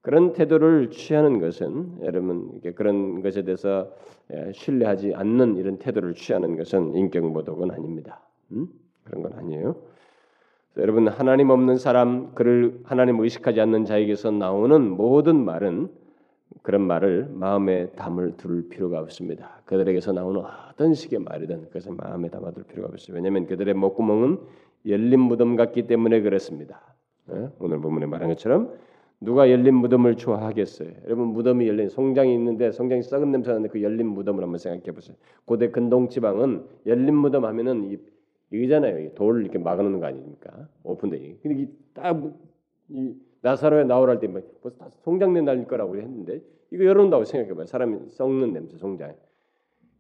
그런 0.02 0.34
태도를 0.34 0.90
취하는 0.90 1.40
것은 1.40 2.00
여러분 2.02 2.60
그런 2.76 3.22
것에 3.22 3.44
대해서 3.44 3.92
예, 4.34 4.52
신뢰하지 4.54 5.14
않는 5.16 5.58
이런 5.58 5.78
태도를 5.78 6.14
취하는 6.14 6.58
것은 6.58 6.96
인격 6.96 7.26
모독은 7.32 7.72
아닙니다. 7.72 8.22
음? 8.52 8.68
그런 9.04 9.24
건 9.24 9.34
아니에요. 9.34 9.76
여러분 10.78 11.08
하나님 11.08 11.50
없는 11.50 11.78
사람 11.78 12.34
그를 12.34 12.80
하나님 12.84 13.20
의식하지 13.20 13.60
않는 13.62 13.86
자에게서 13.86 14.32
나오는 14.32 14.90
모든 14.90 15.36
말은 15.44 15.90
그런 16.62 16.82
말을 16.82 17.30
마음에 17.32 17.88
담을 17.92 18.38
둘 18.38 18.70
필요가 18.70 19.00
없습니다. 19.00 19.62
그들에게서 19.66 20.12
나오는 20.12 20.42
어떤 20.70 20.94
식의 20.94 21.20
말이든 21.20 21.68
그것을 21.68 21.94
마음에 21.94 22.30
담아둘 22.30 22.64
필요가 22.64 22.90
없어요. 22.90 23.16
왜냐하면 23.16 23.48
그들의 23.48 23.74
목구멍은 23.74 24.40
열린 24.88 25.20
무덤 25.22 25.56
같기 25.56 25.88
때문에 25.88 26.22
그렇습니다. 26.22 26.96
네? 27.28 27.48
오늘 27.60 27.80
본문에 27.80 28.06
말한 28.06 28.30
것처럼 28.30 28.74
누가 29.20 29.50
열린 29.52 29.76
무덤을 29.76 30.18
좋아하겠어요? 30.18 30.90
여러분 31.06 31.28
무덤이 31.28 31.68
열린 31.68 31.90
송장이 31.90 32.34
있는데 32.34 32.72
송장이 32.72 33.04
썩은 33.04 33.32
냄새 33.32 33.52
나는데 33.52 33.70
그 33.70 33.82
열린 33.82 34.08
무덤을 34.08 34.44
한번 34.44 34.58
생각해 34.58 34.92
보세요. 34.92 35.16
고대 35.46 35.70
근동 35.70 36.10
지방은 36.10 36.66
열린 36.88 37.16
무덤 37.16 37.46
하면은 37.46 37.92
이 37.92 37.98
이잖아요. 38.54 39.14
돌 39.14 39.42
이렇게 39.44 39.58
막아놓는 39.60 40.00
거 40.00 40.08
아닙니까? 40.08 40.68
오픈돼. 40.84 41.38
근데 41.42 41.62
이딱 41.62 42.34
이 42.90 43.16
나사로에 43.42 43.84
나오랄 43.84 44.20
때 44.20 44.28
뭐, 44.28 44.42
벌써 44.62 44.78
다 44.78 44.90
송장내 45.02 45.42
날 45.42 45.68
거라고 45.68 45.98
했는데 45.98 46.42
이거 46.72 46.86
열어놓는다고 46.86 47.26
생각해봐요. 47.26 47.66
사람이 47.66 48.10
썩는 48.10 48.54
냄새 48.54 48.78
송장. 48.78 49.16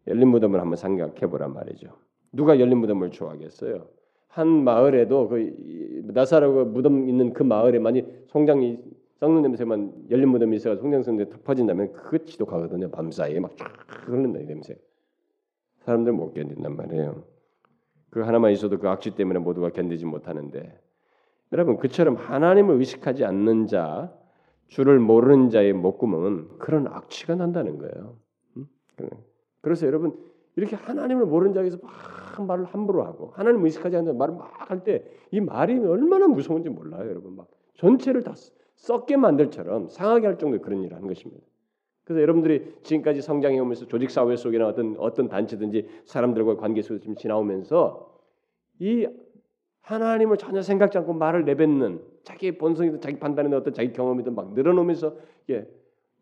열린 0.07 0.29
무덤을 0.29 0.59
한번 0.59 0.77
생각해 0.77 1.27
보란 1.27 1.53
말이죠. 1.53 1.89
누가 2.31 2.59
열린 2.59 2.77
무덤을 2.77 3.11
좋아하겠어요? 3.11 3.87
한 4.27 4.47
마을에도 4.47 5.27
그 5.27 6.01
나사로가 6.05 6.63
무덤 6.63 7.09
있는 7.09 7.33
그 7.33 7.43
마을에 7.43 7.79
만약 7.79 8.05
송장이 8.27 8.79
썩는 9.19 9.41
냄새만 9.43 10.07
열린 10.09 10.29
무덤이 10.29 10.55
있어가 10.55 10.77
송장성대 10.77 11.29
탁 11.29 11.43
퍼진다면 11.43 11.91
그거 11.93 12.17
지독하거든요. 12.19 12.89
밤사이에 12.89 13.39
막쫙 13.39 13.67
흐른다 14.07 14.39
이 14.39 14.45
냄새. 14.45 14.75
사람들 15.81 16.13
못 16.13 16.33
견딘단 16.33 16.75
말이에요. 16.75 17.23
그 18.09 18.21
하나만 18.21 18.51
있어도 18.51 18.79
그 18.79 18.87
악취 18.87 19.15
때문에 19.15 19.39
모두가 19.39 19.69
견디지 19.69 20.05
못하는데 20.05 20.79
여러분 21.51 21.77
그처럼 21.77 22.15
하나님을 22.15 22.75
의식하지 22.75 23.25
않는 23.25 23.67
자, 23.67 24.13
주를 24.67 24.99
모르는 24.99 25.49
자의 25.49 25.73
목구멍은 25.73 26.57
그런 26.59 26.87
악취가 26.87 27.35
난다는 27.35 27.77
거예요. 27.77 28.15
그래서 29.61 29.85
여러분 29.87 30.17
이렇게 30.55 30.75
하나님을 30.75 31.25
모르는 31.25 31.53
자에서 31.53 31.77
막 31.81 32.45
말을 32.45 32.65
함부로 32.65 33.03
하고 33.03 33.31
하나님 33.35 33.63
의식하지 33.65 33.97
않는 33.97 34.17
말을 34.17 34.35
막 34.35 34.51
할 34.69 34.83
때 34.83 35.03
이 35.31 35.39
말이 35.41 35.77
얼마나 35.79 36.27
무서운지 36.27 36.69
몰라요, 36.69 37.09
여러분. 37.09 37.35
막 37.35 37.47
전체를 37.75 38.23
다 38.23 38.33
썩게 38.75 39.17
만들처럼 39.17 39.87
상하게 39.89 40.27
할 40.27 40.37
정도의 40.37 40.61
그런 40.61 40.81
일을 40.83 40.95
하는 40.95 41.07
것입니다. 41.07 41.41
그래서 42.03 42.21
여러분들이 42.21 42.75
지금까지 42.83 43.21
성장해 43.21 43.59
오면서 43.59 43.85
조직 43.87 44.09
사회 44.11 44.35
속이나 44.35 44.67
어떤 44.67 44.95
어떤 44.97 45.27
단체든지 45.29 45.87
사람들과 46.05 46.57
관계 46.57 46.81
속에서 46.81 47.13
지나오면서 47.15 48.11
이 48.79 49.07
하나님을 49.81 50.37
전혀 50.37 50.61
생각지 50.61 50.97
않고 50.99 51.13
말을 51.13 51.45
내뱉는 51.45 52.01
자기 52.23 52.57
본성이든 52.57 53.01
자기 53.01 53.19
판단이든 53.19 53.57
어떤 53.57 53.73
자기 53.73 53.91
경험이든 53.93 54.35
막 54.35 54.53
늘어놓으면서 54.53 55.15
예, 55.49 55.67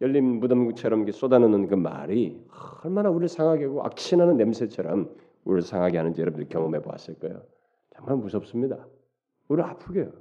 열린 0.01 0.39
무덤처럼 0.39 1.09
쏟아내는 1.11 1.67
그 1.67 1.75
말이 1.75 2.41
얼마나 2.83 3.09
우리를 3.09 3.27
상하게 3.27 3.65
하고 3.65 3.83
악취나는 3.83 4.37
냄새처럼 4.37 5.13
우리를 5.43 5.61
상하게 5.61 5.97
하는지 5.97 6.21
여러분들 6.21 6.47
경험해 6.49 6.81
보았을 6.81 7.15
거예요. 7.15 7.41
정말 7.95 8.15
무섭습니다. 8.17 8.87
우리 9.49 9.61
아프게 9.61 10.01
요 10.01 10.11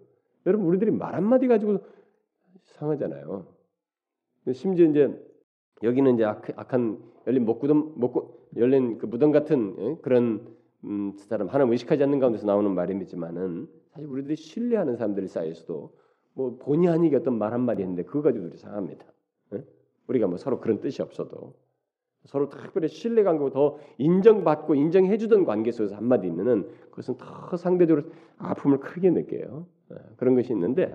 여러분 0.47 0.67
우리들이 0.67 0.91
말 0.91 1.15
한마디 1.15 1.47
가지고 1.47 1.79
상하잖아요. 2.65 3.47
심지어 4.53 4.87
이제 4.87 5.15
여기는 5.83 6.15
이제 6.15 6.25
악, 6.25 6.73
한 6.73 6.99
열린 7.27 7.45
목구덤 7.45 7.93
목구 7.97 8.37
열린 8.57 8.99
그 8.99 9.07
무덤 9.07 9.31
같은 9.31 9.77
예? 9.79 9.97
그런 10.03 10.57
음, 10.85 11.13
사람 11.17 11.49
하나님 11.49 11.73
의식하지 11.73 12.03
않는 12.05 12.19
가운데서 12.21 12.47
나오는 12.47 12.71
말이지만은 12.75 13.69
사실 13.93 14.09
우리들이 14.09 14.37
신뢰하는 14.37 14.97
사람들 14.97 15.27
사이에서도 15.29 15.93
뭐 16.35 16.57
본의 16.59 16.89
아니게 16.89 17.17
어떤 17.17 17.37
말 17.37 17.53
한마디 17.53 17.83
했는데 17.83 18.05
그거 18.05 18.23
가지고 18.23 18.47
우리 18.47 18.57
상합니다. 18.57 19.05
예? 19.55 19.65
우리가 20.07 20.29
뭐 20.29 20.37
서로 20.37 20.61
그런 20.61 20.81
뜻이 20.81 21.03
없어도 21.03 21.55
서로 22.27 22.49
특별히 22.49 22.89
신뢰 22.89 23.23
관계고 23.23 23.51
더 23.51 23.79
인정받고 23.99 24.75
인정해주던 24.75 25.45
관계 25.45 25.73
속에서 25.73 25.97
한마디 25.97 26.27
있면은 26.27 26.69
그것은 26.91 27.17
더 27.17 27.57
상대적으로 27.57 28.07
아픔을 28.37 28.81
크게 28.81 29.11
느껴요. 29.11 29.67
예, 29.93 29.97
그런 30.17 30.35
것이 30.35 30.53
있는데 30.53 30.95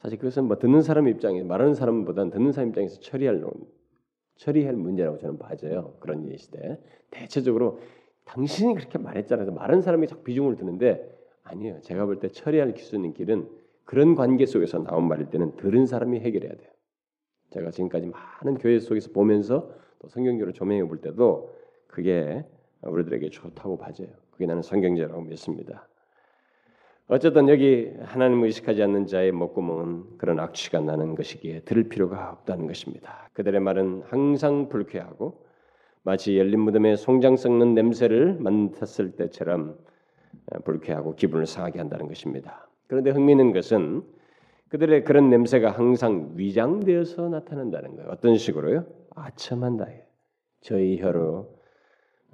사실 0.00 0.18
그것은 0.18 0.44
뭐 0.44 0.58
듣는 0.58 0.82
사람 0.82 1.08
입장에 1.08 1.42
말하는 1.42 1.74
사람보다는 1.74 2.30
듣는 2.30 2.52
사람 2.52 2.70
입장에서 2.70 3.00
처리할 3.00 3.42
처리할 4.36 4.74
문제라고 4.74 5.18
저는 5.18 5.38
봐져요. 5.38 5.94
그런 6.00 6.28
예시대 6.28 6.78
대체적으로 7.10 7.78
당신이 8.32 8.74
그렇게 8.74 8.98
말했잖아요. 8.98 9.52
말하는 9.52 9.82
사람이 9.82 10.06
자 10.06 10.16
비중을 10.22 10.56
두는데 10.56 11.06
아니에요. 11.44 11.80
제가 11.82 12.06
볼 12.06 12.18
때 12.18 12.28
처리할 12.28 12.74
수 12.78 12.96
있는 12.96 13.12
길은 13.12 13.48
그런 13.84 14.14
관계 14.14 14.46
속에서 14.46 14.78
나온 14.78 15.06
말일 15.06 15.26
때는 15.26 15.56
들은 15.56 15.86
사람이 15.86 16.20
해결해야 16.20 16.52
돼요. 16.52 16.70
제가 17.50 17.70
지금까지 17.70 18.06
많은 18.06 18.58
교회 18.58 18.78
속에서 18.78 19.10
보면서 19.12 19.70
또 19.98 20.08
성경적으로 20.08 20.52
조명해 20.52 20.84
볼 20.84 21.00
때도 21.00 21.54
그게 21.86 22.44
우리들에게 22.80 23.28
좋다고 23.28 23.76
봐져요. 23.76 24.08
그게 24.30 24.46
나는 24.46 24.62
성경제라고 24.62 25.20
믿습니다. 25.22 25.86
어쨌든 27.08 27.50
여기 27.50 27.92
하나님을 28.00 28.46
의식하지 28.46 28.82
않는 28.84 29.06
자의 29.06 29.32
목구멍은 29.32 30.16
그런 30.16 30.40
악취가 30.40 30.80
나는 30.80 31.14
것이기에 31.14 31.60
들을 31.60 31.88
필요가 31.90 32.30
없다는 32.30 32.66
것입니다. 32.66 33.28
그들의 33.34 33.60
말은 33.60 34.04
항상 34.06 34.70
불쾌하고 34.70 35.44
마치 36.04 36.36
열린 36.38 36.60
무덤에 36.60 36.96
송장 36.96 37.36
썩는 37.36 37.74
냄새를 37.74 38.34
맡았을 38.40 39.12
때처럼 39.12 39.78
불쾌하고 40.64 41.14
기분을 41.14 41.46
상하게 41.46 41.78
한다는 41.78 42.08
것입니다. 42.08 42.68
그런데 42.88 43.10
흥미있는 43.10 43.52
것은 43.52 44.02
그들의 44.68 45.04
그런 45.04 45.30
냄새가 45.30 45.70
항상 45.70 46.32
위장되어서 46.34 47.28
나타난다는 47.28 47.96
거예요. 47.96 48.10
어떤 48.10 48.36
식으로요? 48.36 48.86
아첨한다. 49.14 49.86
저희 50.62 50.98
혀로 51.00 51.58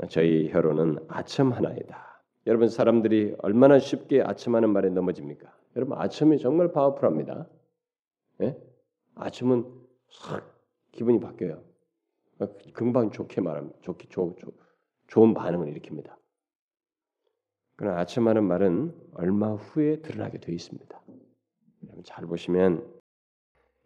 저희 0.09 0.49
혀로는 0.51 0.99
아첨 1.09 1.53
하나이다. 1.53 2.23
여러분 2.47 2.69
사람들이 2.69 3.35
얼마나 3.41 3.79
쉽게 3.79 4.23
아첨하는 4.23 4.71
말에 4.71 4.89
넘어집니까? 4.91 5.53
여러분 5.77 5.99
아첨이 5.99 6.39
정말 6.39 6.73
파워풀합니다. 6.73 7.47
예? 8.43 8.57
아첨은 9.17 9.65
확 10.21 10.59
기분이 10.93 11.21
바뀌어요. 11.21 11.68
금방 12.73 13.11
좋게 13.11 13.41
말하면 13.41 13.73
좋게 13.81 14.09
좋, 14.09 14.37
좋, 14.39 14.55
좋은 15.09 15.35
반응을 15.35 15.73
일으킵니다. 15.75 16.15
그러나 17.77 18.01
아첨하는 18.01 18.45
말은 18.45 18.95
얼마 19.15 19.53
후에 19.55 20.01
드러나게 20.01 20.39
되어 20.39 20.55
있습니다. 20.55 21.01
잘 22.05 22.27
보시면 22.27 22.99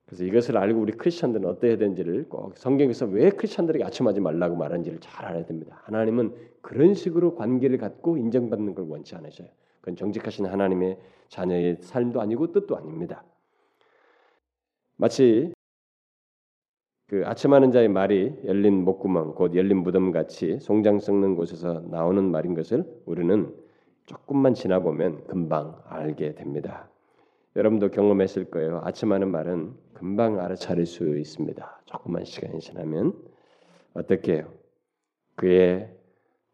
그래서 0.06 0.24
이것을 0.24 0.58
알고 0.58 0.80
우리 0.80 0.92
크리스천들은 0.92 1.58
해야 1.62 1.76
되는지를 1.76 2.28
꼭 2.28 2.56
성경에서 2.56 3.06
왜 3.06 3.30
크리스천들에게 3.30 3.84
아첨하지 3.84 4.20
말라고 4.20 4.56
말하는지를 4.56 5.00
잘 5.00 5.24
알아야 5.24 5.46
됩니다. 5.46 5.80
하나님은 5.84 6.34
그런 6.60 6.94
식으로 6.94 7.34
관계를 7.34 7.78
갖고 7.78 8.18
인정받는 8.18 8.74
걸 8.74 8.84
원치 8.88 9.14
않으셔요. 9.14 9.48
그건 9.80 9.96
정직하신 9.96 10.46
하나님의 10.46 10.98
자녀의 11.28 11.78
삶도 11.80 12.20
아니고 12.20 12.52
뜻도 12.52 12.76
아닙니다. 12.76 13.24
마치 14.96 15.52
그 17.12 17.24
아첨하는 17.26 17.72
자의 17.72 17.88
말이 17.88 18.34
열린 18.46 18.84
목구멍 18.84 19.34
곧 19.34 19.54
열린 19.54 19.82
무덤 19.82 20.12
같이 20.12 20.58
송장 20.60 20.98
썩는 20.98 21.36
곳에서 21.36 21.82
나오는 21.90 22.24
말인 22.24 22.54
것을 22.54 22.86
우리는 23.04 23.54
조금만 24.06 24.54
지나 24.54 24.80
보면 24.80 25.26
금방 25.26 25.78
알게 25.88 26.34
됩니다. 26.36 26.88
여러분도 27.54 27.90
경험했을 27.90 28.46
거예요. 28.46 28.80
아첨하는 28.84 29.30
말은 29.30 29.74
금방 29.92 30.40
알아차릴 30.40 30.86
수 30.86 31.18
있습니다. 31.18 31.82
조금만 31.84 32.24
시간이 32.24 32.60
지나면 32.60 33.12
어떻게 33.92 34.36
해요? 34.36 34.50
그의 35.36 35.90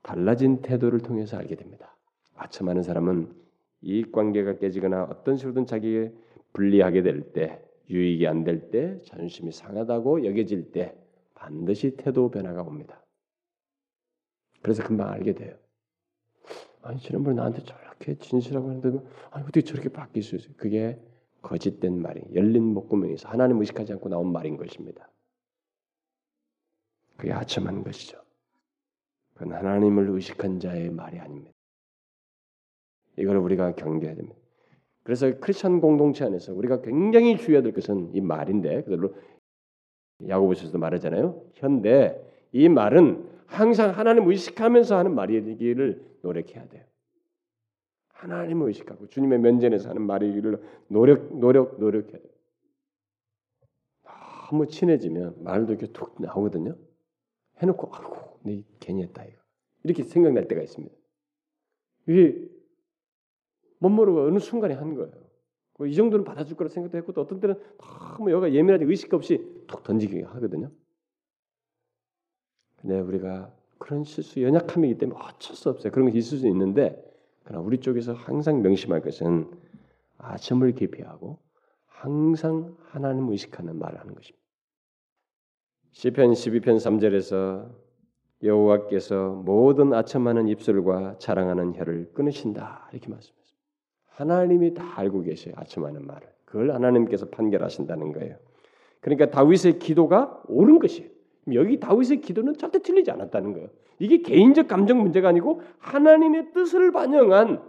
달라진 0.03 0.61
태도를 0.61 0.99
통해서 0.99 1.37
알게 1.37 1.55
됩니다. 1.55 1.97
아첨하는 2.35 2.83
사람은 2.83 3.33
이익 3.83 4.11
관계가 4.11 4.59
깨지거나 4.59 5.05
어떤 5.05 5.37
식으로든 5.37 5.67
자기에 5.67 6.13
불리하게 6.53 7.03
될 7.03 7.33
때, 7.33 7.63
유익이 7.91 8.27
안 8.27 8.45
될 8.45 8.71
때, 8.71 9.01
자존심이 9.03 9.51
상하다고 9.53 10.27
여겨질 10.27 10.73
때 10.73 10.95
반드시 11.35 11.97
태도 11.97 12.31
변화가 12.31 12.63
옵니다. 12.63 13.03
그래서 14.63 14.83
금방 14.83 15.09
알게 15.09 15.35
돼요. 15.35 15.57
아니 16.83 17.01
지난번에 17.01 17.37
나한테 17.37 17.63
저렇게 17.63 18.17
진실하고 18.17 18.69
하는데 18.69 18.89
아니 19.31 19.43
어떻게 19.45 19.63
저렇게 19.63 19.89
바뀔 19.89 20.23
수 20.23 20.37
있어요? 20.37 20.53
그게 20.57 21.01
거짓된 21.43 22.01
말이 22.01 22.23
열린 22.35 22.63
목구멍에서 22.65 23.29
하나님 23.29 23.61
의식하지 23.61 23.93
않고 23.95 24.09
나온 24.09 24.33
말인 24.33 24.57
것입니다. 24.57 25.09
그게 27.17 27.33
아첨한 27.33 27.83
것이죠. 27.85 28.21
그건 29.35 29.55
하나님을 29.55 30.09
의식한 30.11 30.61
자의 30.61 30.91
말이 30.91 31.19
아닙니다. 31.19 31.53
이걸 33.17 33.37
우리가 33.37 33.75
경계해야 33.75 34.17
됩니다. 34.17 34.39
그래서 35.09 35.33
크리스천 35.41 35.81
공동체 35.81 36.27
안에서 36.27 36.53
우리가 36.53 36.83
굉장히 36.83 37.39
주의해야 37.39 37.63
될 37.63 37.73
것은 37.73 38.15
이 38.15 38.21
말인데 38.21 38.83
그대로 38.83 39.15
야고보서도 40.29 40.77
말하잖아요. 40.77 41.47
현대 41.55 42.23
이 42.53 42.69
말은 42.69 43.27
항상 43.47 43.97
하나님 43.97 44.29
의식하면서 44.29 44.99
하는 44.99 45.15
말이기를 45.15 46.19
노력해야 46.21 46.69
돼요. 46.69 46.85
하나님을 48.09 48.67
의식하고 48.67 49.07
주님의 49.07 49.39
면전에서 49.39 49.89
하는 49.89 50.03
말이기를 50.03 50.63
노력 50.89 51.39
노력 51.39 51.81
노력해야 51.81 52.21
돼요. 52.21 52.33
너무 54.51 54.67
친해지면 54.67 55.43
말도 55.43 55.73
이렇게 55.73 55.87
툭 55.87 56.21
나오거든요. 56.21 56.77
해놓고 57.63 57.95
아이고 57.95 58.41
내 58.43 58.63
괜히 58.79 59.05
했다 59.05 59.25
이거 59.25 59.39
이렇게 59.85 60.03
생각날 60.03 60.49
때가 60.49 60.61
있습니다. 60.61 60.95
이게 62.09 62.58
못 63.79 63.89
모르고 63.89 64.27
어느 64.27 64.39
순간에 64.39 64.75
한 64.75 64.95
거예요. 64.95 65.13
이 65.87 65.95
정도는 65.95 66.25
받아줄 66.25 66.57
거라 66.57 66.69
생각도 66.69 66.99
했고 66.99 67.13
또 67.13 67.21
어떤 67.21 67.39
때는 67.39 67.55
너무 67.79 68.33
여가 68.33 68.53
예민하지 68.53 68.85
의식 68.85 69.15
없이 69.15 69.65
툭 69.69 69.85
던지기 69.85 70.23
하거든요. 70.23 70.71
근데 72.77 72.99
우리가 73.01 73.53
그런 73.79 74.03
실수 74.05 74.43
연약함이기 74.43 74.99
때문에 74.99 75.19
어쩔 75.21 75.55
수 75.55 75.69
없어요. 75.69 75.93
그런 75.93 76.11
게 76.11 76.19
있을 76.19 76.39
수 76.39 76.49
있는데 76.49 77.05
그러나 77.45 77.65
우리 77.65 77.79
쪽에서 77.79 78.13
항상 78.13 78.61
명심할 78.63 79.03
것은 79.03 79.51
아첨을 80.19 80.73
기피하고 80.73 81.39
항상 81.87 82.77
하나님 82.89 83.29
의식하는 83.29 83.79
말을 83.79 84.01
하는 84.01 84.15
것입니다. 84.15 84.45
시편 85.93 86.33
12편 86.33 86.77
3절에서 86.77 87.73
여호와께서 88.43 89.43
모든 89.45 89.93
아첨하는 89.93 90.49
입술과 90.49 91.19
자랑하는 91.19 91.75
혀를 91.75 92.13
끊으신다 92.15 92.89
이렇게 92.93 93.09
말씀했습니다. 93.09 93.48
하나님이 94.19 94.75
다 94.75 94.85
알고 94.97 95.23
계셔요 95.23 95.55
아첨하는 95.57 96.05
말을 96.05 96.27
그걸 96.45 96.73
하나님께서 96.73 97.27
판결하신다는 97.27 98.13
거예요. 98.13 98.35
그러니까 99.01 99.31
다윗의 99.31 99.79
기도가 99.79 100.43
옳은 100.49 100.81
것이에요. 100.81 101.09
여기 101.55 101.79
다윗의 101.79 102.21
기도는 102.21 102.59
절대 102.59 102.81
틀리지 102.83 103.13
않았다는 103.13 103.53
거예요. 103.53 103.69
이게 104.01 104.23
개인적 104.23 104.67
감정 104.67 105.01
문제가 105.01 105.29
아니고 105.29 105.63
하나님의 105.79 106.53
뜻을 106.53 106.91
반영한 106.91 107.63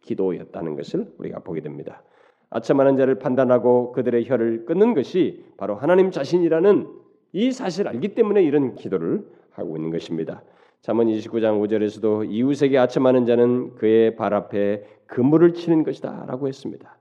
기도였다는 0.00 0.74
것을 0.74 1.12
우리가 1.18 1.38
보게 1.40 1.60
됩니다. 1.60 2.02
아첨하는 2.50 2.96
자를 2.96 3.20
판단하고 3.20 3.92
그들의 3.92 4.28
혀를 4.28 4.64
끊는 4.64 4.94
것이 4.94 5.44
바로 5.56 5.76
하나님 5.76 6.10
자신이라는 6.10 6.88
이 7.32 7.52
사실을 7.52 7.92
알기 7.92 8.14
때문에 8.14 8.42
이런 8.42 8.74
기도를 8.74 9.24
하고 9.50 9.76
있는 9.76 9.90
것입니다. 9.90 10.42
잠언 10.82 11.06
29장 11.06 11.62
5절에서도 11.62 12.28
이웃에게 12.28 12.76
아첨하는 12.76 13.24
자는 13.24 13.76
그의 13.76 14.16
발 14.16 14.34
앞에 14.34 14.84
그물을 15.12 15.52
치는 15.52 15.84
것이다라고 15.84 16.48
했습니다. 16.48 16.96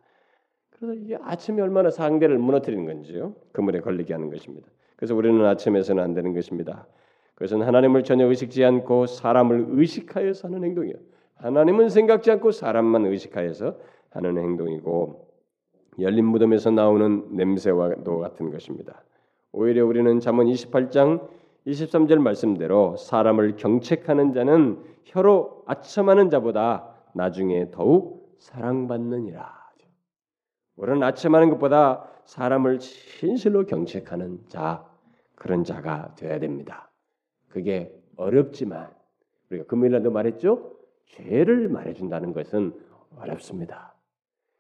그래서 0.70 0.94
이게 0.96 1.18
아침이 1.22 1.62
얼마나 1.62 1.90
상대를 1.90 2.38
무너뜨리는 2.40 2.86
건지요. 2.86 3.36
그물에 3.54 3.80
걸리게 3.80 4.14
하는 4.14 4.30
것입니다. 4.30 4.68
그래서 4.98 5.16
우리는 5.16 5.44
아침에서는 5.46 6.04
안 6.04 6.14
되는 6.14 6.34
것입니다. 6.34 6.88
그것은 7.36 7.62
하나님을 7.62 8.04
전혀 8.04 8.28
의식지 8.28 8.66
않고 8.66 9.06
사람을 9.06 9.68
의식하여서 9.70 10.50
하는 10.50 10.66
행동이에요. 10.66 10.98
하나님은 11.36 11.88
생각지 11.88 12.32
않고 12.32 12.52
사람만 12.52 13.06
의식하여서 13.06 13.78
하는 14.10 14.38
행동이고 14.38 15.28
열린 16.02 16.26
무덤에서 16.26 16.72
나오는 16.72 17.28
냄새와도 17.32 18.20
같은 18.20 18.52
것입니다. 18.52 19.04
오히려 19.54 19.86
우리는 19.86 20.20
잠언 20.20 20.48
28장 20.48 21.30
23절 21.66 22.20
말씀대로 22.20 22.98
사람을 22.98 23.56
경책하는 23.56 24.34
자는 24.34 24.80
혀로 25.06 25.64
아첨하는 25.66 26.30
자보다 26.30 26.91
나중에 27.14 27.72
더욱 27.72 28.36
사랑받느니라. 28.40 29.62
우리는 30.78 31.04
아첨하는 31.04 31.50
것보다 31.52 32.08
사람을 32.26 32.80
진실로 32.80 33.66
경책하는 33.66 34.46
자, 34.48 34.86
그런 35.36 35.64
자가 35.64 36.16
되어야 36.16 36.40
됩니다. 36.40 36.90
그게 37.50 37.94
어렵지만 38.16 38.90
우리가 39.50 39.66
금요일날도 39.66 40.12
말했죠. 40.12 40.72
죄를 41.06 41.68
말해준다는 41.70 42.34
것은 42.34 42.74
어렵습니다. 43.18 43.94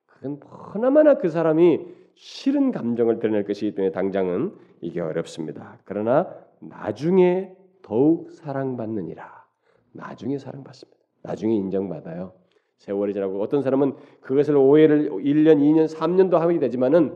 그건 0.05 0.39
보나마나 0.39 1.15
그 1.15 1.29
사람이 1.29 1.87
싫은 2.15 2.71
감정을 2.71 3.19
드러낼 3.19 3.45
것이기 3.45 3.73
때문에 3.73 3.91
당장은 3.91 4.55
이게 4.81 4.99
어렵습니다. 4.99 5.79
그러나 5.85 6.35
나중에 6.59 7.55
더욱 7.81 8.31
사랑받느니라. 8.31 9.45
나중에 9.93 10.37
사랑받습니다. 10.37 10.99
나중에 11.23 11.55
인정받아요. 11.55 12.33
세월이 12.81 13.13
지나고 13.13 13.39
어떤 13.41 13.61
사람은 13.61 13.95
그것을 14.21 14.55
오해를 14.55 15.11
1년, 15.11 15.59
2년, 15.59 15.87
3년도 15.87 16.33
하게 16.33 16.57
되지만은 16.57 17.15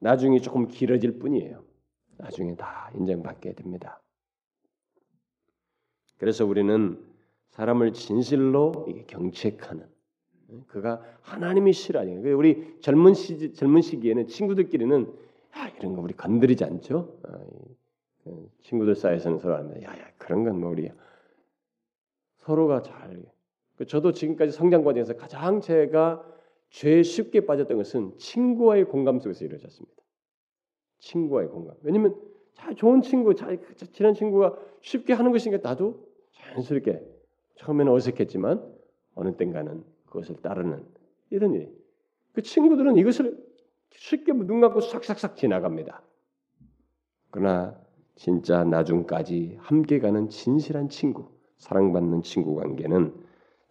나중에 0.00 0.40
조금 0.40 0.66
길어질 0.66 1.20
뿐이에요. 1.20 1.62
나중에 2.18 2.56
다 2.56 2.90
인정받게 2.96 3.52
됩니다. 3.54 4.00
그래서 6.18 6.44
우리는 6.44 7.00
사람을 7.50 7.92
진실로 7.92 8.72
경책하는 9.06 9.86
그가 10.66 11.00
하나님이 11.22 11.72
싫어하니 11.72 12.16
우리 12.32 12.78
젊은 12.80 13.14
시 13.14 13.52
젊은 13.54 13.82
시기에는 13.82 14.26
친구들끼리는 14.26 15.14
야, 15.56 15.68
이런 15.78 15.94
거 15.94 16.02
우리 16.02 16.14
건드리지 16.14 16.64
않죠. 16.64 17.20
아, 17.24 17.38
그 18.24 18.50
친구들 18.60 18.96
사이에서는 18.96 19.38
서로 19.38 19.54
야야 19.82 20.10
그런 20.18 20.42
건 20.44 20.56
뭐 20.58 20.70
우리 20.70 20.90
서로가 22.38 22.82
잘그 22.82 23.41
저도 23.86 24.12
지금까지 24.12 24.52
성장 24.52 24.84
과정에서 24.84 25.16
가장 25.16 25.60
제가 25.60 26.24
죄에 26.70 27.02
쉽게 27.02 27.46
빠졌던 27.46 27.76
것은 27.76 28.16
친구와의 28.18 28.84
공감 28.84 29.18
속에서 29.18 29.44
이루어졌습니다. 29.44 30.02
친구와의 31.00 31.48
공감. 31.48 31.76
왜냐면 31.82 32.16
잘 32.54 32.74
좋은 32.74 33.02
친구, 33.02 33.34
잘 33.34 33.60
친한 33.92 34.14
친구가 34.14 34.56
쉽게 34.80 35.12
하는 35.12 35.32
것이니까 35.32 35.68
나도 35.68 36.06
자연스럽게 36.32 37.02
처음에는 37.56 37.92
어색했지만 37.92 38.72
어느 39.14 39.36
땐가는 39.36 39.84
그것을 40.06 40.36
따르는 40.36 40.84
이런 41.30 41.54
일. 41.54 41.74
그 42.32 42.42
친구들은 42.42 42.96
이것을 42.96 43.38
쉽게 43.90 44.32
눈 44.32 44.60
감고 44.60 44.80
싹싹싹 44.80 45.36
지나갑니다. 45.36 46.02
그러나 47.30 47.78
진짜 48.14 48.64
나중까지 48.64 49.56
함께 49.60 49.98
가는 49.98 50.28
진실한 50.28 50.88
친구, 50.88 51.28
사랑받는 51.58 52.22
친구 52.22 52.54
관계는 52.54 53.12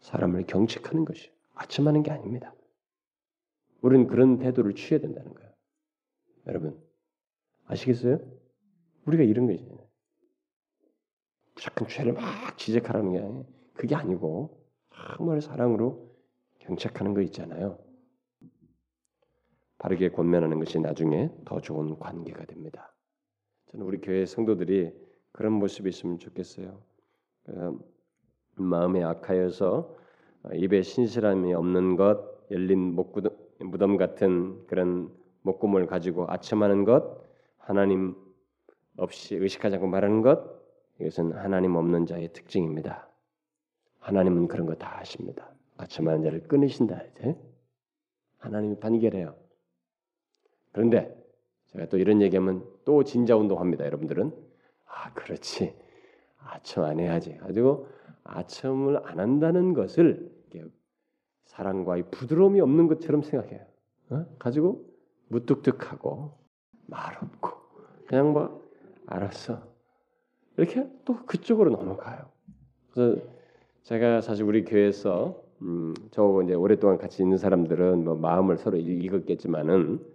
사람을 0.01 0.45
경책하는 0.45 1.05
것이요. 1.05 1.31
아첨하는 1.55 2.03
게 2.03 2.11
아닙니다. 2.11 2.53
우리는 3.81 4.07
그런 4.07 4.37
태도를 4.37 4.75
취해야 4.75 4.99
된다는 5.01 5.33
거예요. 5.33 5.51
여러분, 6.47 6.79
아시겠어요? 7.65 8.19
우리가 9.05 9.23
이런 9.23 9.47
거지. 9.47 9.67
무조건 11.55 11.87
죄를 11.87 12.13
막 12.13 12.57
지적하라는 12.57 13.11
게 13.13 13.19
아니에요. 13.19 13.45
그게 13.73 13.95
아니고 13.95 14.65
정말 15.17 15.41
사랑으로 15.41 16.11
경책하는 16.59 17.13
거 17.13 17.21
있잖아요. 17.21 17.79
바르게 19.77 20.09
권면하는 20.09 20.59
것이 20.59 20.79
나중에 20.79 21.31
더 21.45 21.59
좋은 21.59 21.97
관계가 21.97 22.45
됩니다. 22.45 22.93
저는 23.67 23.85
우리 23.85 23.99
교회 23.99 24.25
성도들이 24.25 24.93
그런 25.31 25.53
모습이 25.53 25.89
있으면 25.89 26.19
좋겠어요. 26.19 26.83
그 28.55 28.61
마음에 28.61 29.03
악하여서 29.03 29.95
입에 30.53 30.81
신실함이 30.81 31.53
없는 31.53 31.95
것, 31.95 32.19
열린 32.51 32.79
목구덩, 32.95 33.35
무덤 33.59 33.97
같은 33.97 34.65
그런 34.67 35.11
목구멍을 35.43 35.87
가지고 35.87 36.25
아첨하는 36.29 36.83
것, 36.83 37.21
하나님 37.57 38.15
없이 38.97 39.35
의식하지 39.35 39.75
않고 39.75 39.87
말하는 39.87 40.21
것 40.21 40.43
이것은 40.99 41.31
하나님 41.33 41.75
없는 41.75 42.05
자의 42.05 42.31
특징입니다. 42.33 43.07
하나님은 43.99 44.47
그런 44.47 44.65
거 44.65 44.75
다 44.75 44.99
아십니다. 44.99 45.49
아첨하는 45.77 46.23
자를 46.23 46.47
끊으신다 46.47 47.01
이제 47.03 47.35
하나님이 48.39 48.79
판결해요. 48.79 49.35
그런데 50.71 51.15
제가 51.67 51.85
또 51.87 51.97
이런 51.97 52.21
얘기하면 52.21 52.65
또 52.85 53.03
진자 53.03 53.35
운동합니다. 53.37 53.85
여러분들은 53.85 54.31
아 54.85 55.13
그렇지 55.13 55.73
아첨 56.39 56.83
안 56.83 56.99
해야지. 56.99 57.37
가지고 57.37 57.87
아첨을 58.23 59.07
안 59.07 59.19
한다는 59.19 59.73
것을 59.73 60.31
사랑과의 61.51 62.05
부드러움이 62.11 62.61
없는 62.61 62.87
것처럼 62.87 63.21
생각해요. 63.23 63.65
어? 64.09 64.25
가지고 64.39 64.85
무뚝뚝하고 65.27 66.37
말 66.87 67.17
없고 67.21 67.51
그냥 68.07 68.33
뭐 68.33 68.61
알았어 69.05 69.61
이렇게 70.57 70.87
또 71.05 71.17
그쪽으로 71.25 71.71
넘어가요. 71.71 72.29
그래서 72.91 73.21
제가 73.83 74.21
사실 74.21 74.45
우리 74.45 74.63
교회에서 74.63 75.41
음, 75.61 75.93
저 76.11 76.41
이제 76.43 76.53
오랫동안 76.53 76.97
같이 76.97 77.21
있는 77.21 77.37
사람들은 77.37 78.03
뭐 78.03 78.15
마음을 78.15 78.57
서로 78.57 78.77
읽었겠지만은 78.77 80.05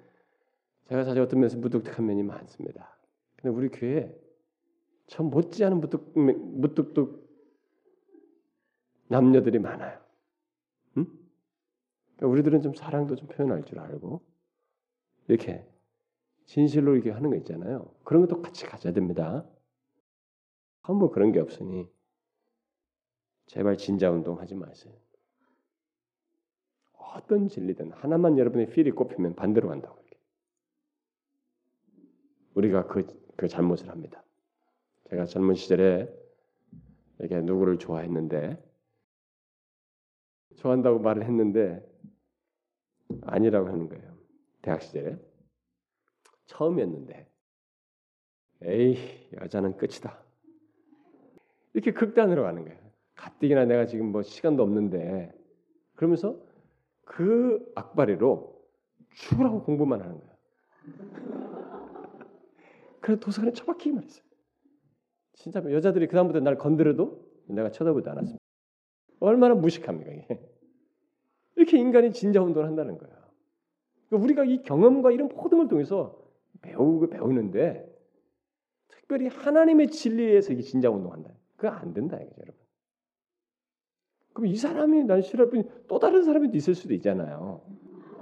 제가 0.85 1.05
사실 1.05 1.21
어떤 1.21 1.41
면에서 1.41 1.59
무뚝뚝한 1.59 2.07
면이 2.07 2.23
많습니다. 2.23 2.97
근데 3.37 3.55
우리 3.55 3.69
교회 3.69 4.15
참 5.07 5.27
못지않은 5.27 5.81
무뚝 5.81 6.13
무뚝뚝 6.19 7.26
남녀들이 9.09 9.59
많아요. 9.59 10.01
응? 10.97 11.07
그러니까 12.17 12.27
우리들은 12.27 12.63
좀 12.63 12.75
사랑도 12.75 13.17
좀 13.17 13.29
표현할 13.29 13.65
줄 13.65 13.79
알고 13.79 14.23
이렇게 15.29 15.67
진실로 16.47 16.95
이렇게 16.95 17.11
하는 17.11 17.31
거 17.31 17.37
있잖아요. 17.37 17.93
그런 18.05 18.23
것도 18.27 18.43
같이 18.43 18.65
가져야 18.67 18.93
됩니다. 18.93 19.45
한번 20.83 21.11
그런 21.11 21.33
게 21.33 21.41
없으니 21.41 21.91
제발 23.47 23.77
진자 23.77 24.11
운동 24.11 24.41
하지 24.41 24.55
마세요. 24.55 24.95
어떤 26.93 27.49
진리든 27.49 27.93
하나만 27.93 28.39
여러분의 28.39 28.69
필이 28.69 28.91
꼽히면 28.93 29.35
반대로 29.35 29.69
간다고 29.69 29.99
이렇게. 30.01 30.19
우리가 32.55 32.87
그, 32.87 33.07
그 33.37 33.49
잘못을 33.49 33.89
합니다. 33.89 34.23
제가 35.11 35.25
젊은 35.25 35.55
시절에 35.55 36.13
이렇게 37.19 37.41
누구를 37.41 37.79
좋아했는데 37.79 38.63
좋아한다고 40.57 40.99
말을 40.99 41.25
했는데 41.25 41.83
아니라고 43.23 43.69
하는 43.69 43.89
거예요. 43.89 44.17
대학 44.63 44.83
시절에 44.83 45.17
처음이었는데 46.47 47.31
에이 48.63 49.29
여자는 49.41 49.77
끝이다. 49.77 50.19
이렇게 51.75 51.93
극단으로 51.93 52.43
가는 52.43 52.65
거예요. 52.65 52.79
가뜩이나 53.15 53.65
내가 53.67 53.87
지금 53.87 54.13
뭐 54.13 54.23
시간도 54.23 54.63
없는데 54.63 55.33
그러면서 55.95 56.41
그 57.05 57.71
악바리로 57.75 58.57
죽으라고 59.15 59.63
공부만 59.63 60.01
하는 60.01 60.21
거야. 60.21 60.37
그래서 63.01 63.21
도서관에 63.21 63.53
처박히기만 63.53 64.05
했어요. 64.05 64.25
진짜 65.35 65.63
여자들이 65.71 66.09
그 66.09 66.15
다음부터 66.15 66.41
날 66.41 66.57
건드려도 66.57 67.25
내가 67.49 67.71
쳐다보지 67.71 68.09
않았습니다. 68.09 68.46
얼마나 69.21 69.55
무식합니까 69.55 70.13
이게. 70.13 70.41
이렇게 71.57 71.79
인간이 71.79 72.13
진자 72.13 72.43
운동을 72.43 72.69
한다는 72.69 72.99
거야. 72.99 73.11
그러니까 74.09 74.25
우리가 74.25 74.45
이 74.45 74.63
경험과 74.63 75.11
이런 75.11 75.29
모든 75.29 75.59
걸 75.59 75.69
통해서 75.69 76.19
배우고 76.63 77.09
배우는데 77.11 77.93
특별히 78.89 79.29
하나님의 79.29 79.89
진리에서 79.89 80.53
이 80.53 80.63
진자 80.63 80.91
운동한다. 80.91 81.31
그거 81.57 81.69
안 81.69 81.95
된다 81.95 82.17
이거죠, 82.17 82.41
여러분. 82.41 82.61
그럼 84.33 84.47
이 84.49 84.57
사람이 84.57 85.05
난 85.05 85.23
싫어할 85.23 85.51
뿐이 85.51 85.65
또 85.89 85.99
다른 85.99 86.23
사람이 86.23 86.51
있을 86.53 86.75
수도 86.75 86.93
있잖아요. 86.95 87.63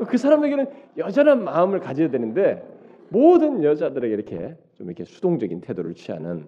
그 0.09 0.17
사람에게는 0.17 0.67
여전한 0.97 1.43
마음을 1.43 1.81
가져야 1.81 2.11
되는데 2.11 2.63
모든 3.09 3.63
여자들에게 3.63 4.15
이렇게 4.15 4.57
좀 4.75 4.89
이렇게 4.89 5.05
수동적인 5.05 5.61
태도를 5.61 5.95
취하는 5.95 6.47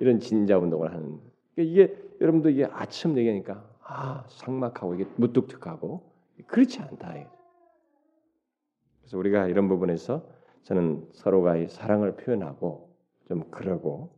이런 0.00 0.20
진자 0.20 0.58
운동을 0.58 0.92
하는 0.92 1.18
그러니까 1.54 1.72
이게 1.72 1.96
여러분도 2.20 2.50
이게 2.50 2.64
아침 2.64 3.16
얘기하니까 3.18 3.67
아 3.90 4.22
상막하고 4.28 4.94
이게 4.94 5.06
무뚝뚝하고 5.16 6.12
그렇지 6.46 6.80
않다. 6.80 7.14
그래서 9.00 9.18
우리가 9.18 9.46
이런 9.46 9.66
부분에서 9.68 10.28
저는 10.64 11.08
서로가 11.12 11.54
사랑을 11.68 12.14
표현하고 12.16 12.94
좀 13.26 13.50
그러고 13.50 14.14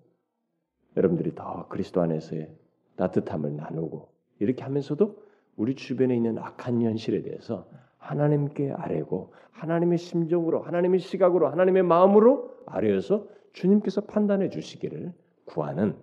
여러분들이 0.96 1.36
더 1.36 1.68
그리스도 1.68 2.02
안에서의 2.02 2.52
따뜻함을 2.96 3.54
나누고 3.54 4.08
이렇게 4.40 4.64
하면서도 4.64 5.22
우리 5.56 5.76
주변에 5.76 6.16
있는 6.16 6.38
악한 6.38 6.82
현실에 6.82 7.22
대해서 7.22 7.68
하나님께 7.98 8.72
아뢰고 8.72 9.32
하나님의 9.52 9.98
심정으로 9.98 10.62
하나님의 10.62 10.98
시각으로 10.98 11.48
하나님의 11.48 11.84
마음으로 11.84 12.56
아뢰어서 12.66 13.28
주님께서 13.52 14.00
판단해 14.02 14.48
주시기를 14.48 15.12
구하는 15.44 15.96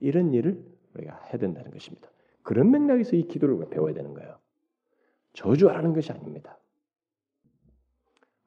이런 0.00 0.32
일을 0.32 0.64
우리가 0.94 1.20
해야 1.24 1.38
된다는 1.38 1.70
것입니다. 1.70 2.08
그런 2.42 2.70
맥락에서 2.70 3.16
이 3.16 3.22
기도를 3.26 3.68
배워야 3.70 3.94
되는 3.94 4.14
거예요. 4.14 4.38
저주하는 5.34 5.92
것이 5.92 6.12
아닙니다. 6.12 6.58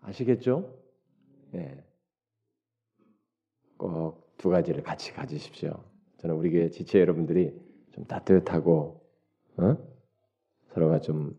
아시겠죠? 0.01 0.77
네. 1.51 1.85
꼭두 3.77 4.49
가지를 4.49 4.83
같이 4.83 5.13
가지십시오. 5.13 5.83
저는 6.17 6.35
우리 6.35 6.71
지체 6.71 6.99
여러분들이 6.99 7.53
좀 7.91 8.05
따뜻하고 8.05 9.05
어? 9.57 9.77
서로가 10.73 10.99
좀 10.99 11.37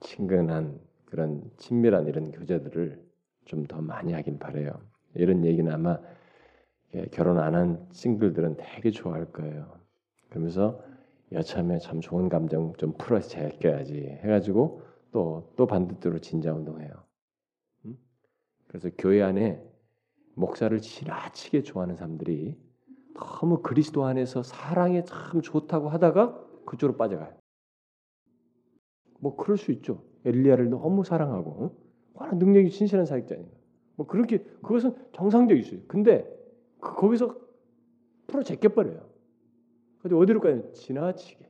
친근한 0.00 0.80
그런 1.06 1.50
친밀한 1.58 2.06
이런 2.06 2.30
교제들을 2.32 3.02
좀 3.44 3.66
더 3.66 3.80
많이 3.82 4.12
하길 4.12 4.38
바래요. 4.38 4.70
이런 5.14 5.44
얘기는 5.44 5.70
아마 5.70 5.98
결혼 7.10 7.38
안 7.38 7.54
한 7.54 7.88
싱글들은 7.92 8.56
되게 8.56 8.90
좋아할 8.90 9.30
거예요. 9.32 9.78
그러면서 10.30 10.82
여참에 11.32 11.78
참 11.78 12.00
좋은 12.00 12.28
감정 12.28 12.72
좀 12.74 12.92
풀어서 12.98 13.28
제껴야지 13.28 14.18
해가지고 14.22 14.82
또 15.12 15.52
또 15.56 15.66
반대로 15.66 16.18
진자 16.18 16.52
운동해요. 16.52 16.90
그래서 18.66 18.88
교회 18.96 19.22
안에 19.22 19.62
목사를 20.34 20.80
지나치게 20.80 21.62
좋아하는 21.62 21.96
사람들이 21.96 22.56
너무 23.14 23.60
그리스도 23.60 24.04
안에서 24.04 24.42
사랑에 24.42 25.04
참 25.04 25.42
좋다고 25.42 25.90
하다가 25.90 26.42
그쪽으로 26.64 26.96
빠져가요. 26.96 27.36
뭐 29.20 29.36
그럴 29.36 29.58
수 29.58 29.72
있죠. 29.72 30.02
엘리야를 30.24 30.70
너무 30.70 31.04
사랑하고 31.04 31.76
워낙 32.14 32.38
능력이 32.38 32.70
신실한 32.70 33.04
사역자니까. 33.04 33.50
뭐 33.96 34.06
그렇게 34.06 34.38
그것은 34.62 34.96
정상적일 35.12 35.62
수 35.62 35.74
있어요. 35.74 35.86
근데 35.86 36.24
그 36.80 36.94
거기서 36.94 37.36
풀어 38.26 38.42
제껴버려요. 38.42 39.11
근데 40.02 40.16
어디로 40.16 40.40
가요? 40.40 40.72
지나치게. 40.72 41.48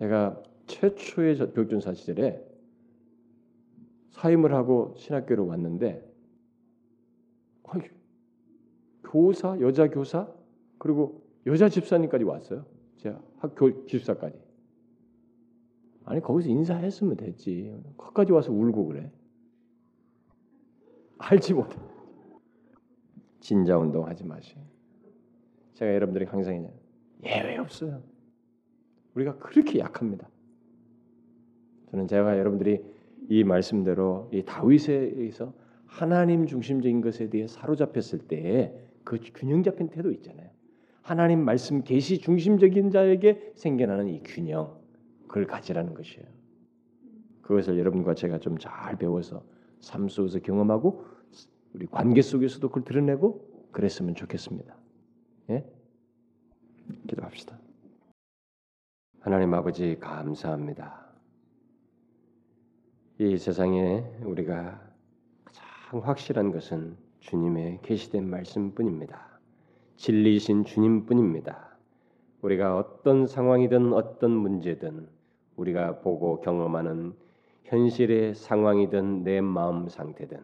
제가 0.00 0.42
최초의 0.66 1.52
벽준사 1.52 1.94
시절에 1.94 2.44
사임을 4.10 4.52
하고 4.52 4.94
신학교로 4.96 5.46
왔는데 5.46 6.04
아니, 7.64 7.84
교사 9.04 9.58
여자 9.60 9.88
교사 9.88 10.28
그리고 10.78 11.22
여자 11.46 11.68
집사님까지 11.68 12.24
왔어요. 12.24 12.66
제 12.96 13.16
학교 13.38 13.84
기숙사까지. 13.84 14.36
아니 16.04 16.20
거기서 16.20 16.48
인사했으면 16.48 17.16
됐지. 17.16 17.80
거기까지 17.96 18.32
와서 18.32 18.52
울고 18.52 18.86
그래. 18.86 19.10
알지 21.18 21.54
못해. 21.54 21.78
진자 23.40 23.78
운동 23.78 24.06
하지 24.06 24.24
마세요. 24.24 24.71
제가 25.82 25.94
여러분들이 25.94 26.26
항상 26.26 26.70
예외 27.24 27.56
없어요. 27.56 28.00
우리가 29.14 29.36
그렇게 29.38 29.80
약합니다. 29.80 30.28
저는 31.90 32.06
제가 32.06 32.38
여러분들이 32.38 32.80
이 33.28 33.42
말씀대로 33.42 34.30
이 34.32 34.44
다윗에 34.44 34.92
의해서 34.92 35.52
하나님 35.86 36.46
중심적인 36.46 37.00
것에 37.00 37.28
대해 37.30 37.48
사로잡혔을 37.48 38.20
때에 38.28 38.72
그 39.02 39.18
균형 39.34 39.64
잡힌 39.64 39.88
태도 39.88 40.12
있잖아요. 40.12 40.50
하나님 41.02 41.44
말씀 41.44 41.82
계시 41.82 42.18
중심적인 42.18 42.90
자에게 42.92 43.52
생겨나는 43.56 44.06
이 44.06 44.22
균형 44.22 44.78
그걸 45.26 45.48
가지라는 45.48 45.94
것이에요. 45.94 46.26
그것을 47.42 47.76
여러분과 47.76 48.14
제가 48.14 48.38
좀 48.38 48.56
잘 48.58 48.96
배워서 48.96 49.44
삶 49.80 50.08
속에서 50.08 50.38
경험하고 50.38 51.04
우리 51.74 51.86
관계 51.86 52.22
속에서도 52.22 52.68
그걸 52.68 52.84
드러내고 52.84 53.68
그랬으면 53.72 54.14
좋겠습니다. 54.14 54.81
예? 55.52 55.64
기도합시다. 57.08 57.58
하나님 59.20 59.52
아버지 59.52 59.98
감사합니다. 60.00 61.06
이 63.18 63.36
세상에 63.36 64.02
우리가 64.24 64.80
가장 65.44 66.00
확실한 66.02 66.52
것은 66.52 66.96
주님의 67.20 67.80
계시된 67.82 68.28
말씀뿐입니다. 68.28 69.38
진리이신 69.96 70.64
주님뿐입니다. 70.64 71.76
우리가 72.40 72.76
어떤 72.76 73.26
상황이든 73.26 73.92
어떤 73.92 74.30
문제든 74.32 75.06
우리가 75.56 76.00
보고 76.00 76.40
경험하는 76.40 77.14
현실의 77.64 78.34
상황이든 78.34 79.22
내 79.22 79.40
마음 79.40 79.88
상태든 79.88 80.40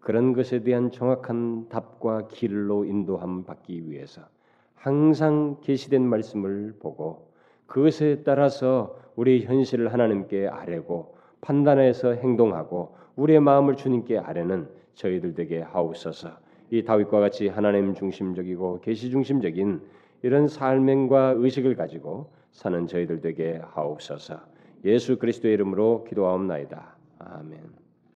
그런 0.00 0.32
것에 0.32 0.62
대한 0.62 0.90
정확한 0.90 1.68
답과 1.68 2.28
길로 2.28 2.84
인도함 2.84 3.44
받기 3.44 3.90
위해서 3.90 4.28
항상 4.78 5.56
계시된 5.60 6.02
말씀을 6.02 6.76
보고 6.80 7.28
그것에 7.66 8.22
따라서 8.24 8.96
우리 9.16 9.44
현실을 9.44 9.92
하나님께 9.92 10.48
아뢰고 10.48 11.16
판단해서 11.40 12.12
행동하고 12.12 12.96
우리의 13.16 13.40
마음을 13.40 13.76
주님께 13.76 14.18
아뢰는 14.18 14.68
저희들 14.94 15.34
에게 15.38 15.60
하옵소서. 15.60 16.30
이 16.70 16.84
다윗과 16.84 17.20
같이 17.20 17.48
하나님 17.48 17.94
중심적이고 17.94 18.80
계시 18.80 19.10
중심적인 19.10 19.80
이런 20.22 20.48
삶과 20.48 21.34
의식을 21.36 21.76
가지고 21.76 22.30
사는 22.52 22.86
저희들 22.86 23.20
에게 23.24 23.60
하옵소서. 23.64 24.40
예수 24.84 25.18
그리스도의 25.18 25.54
이름으로 25.54 26.04
기도하옵나이다. 26.04 26.96
아멘. 27.18 27.87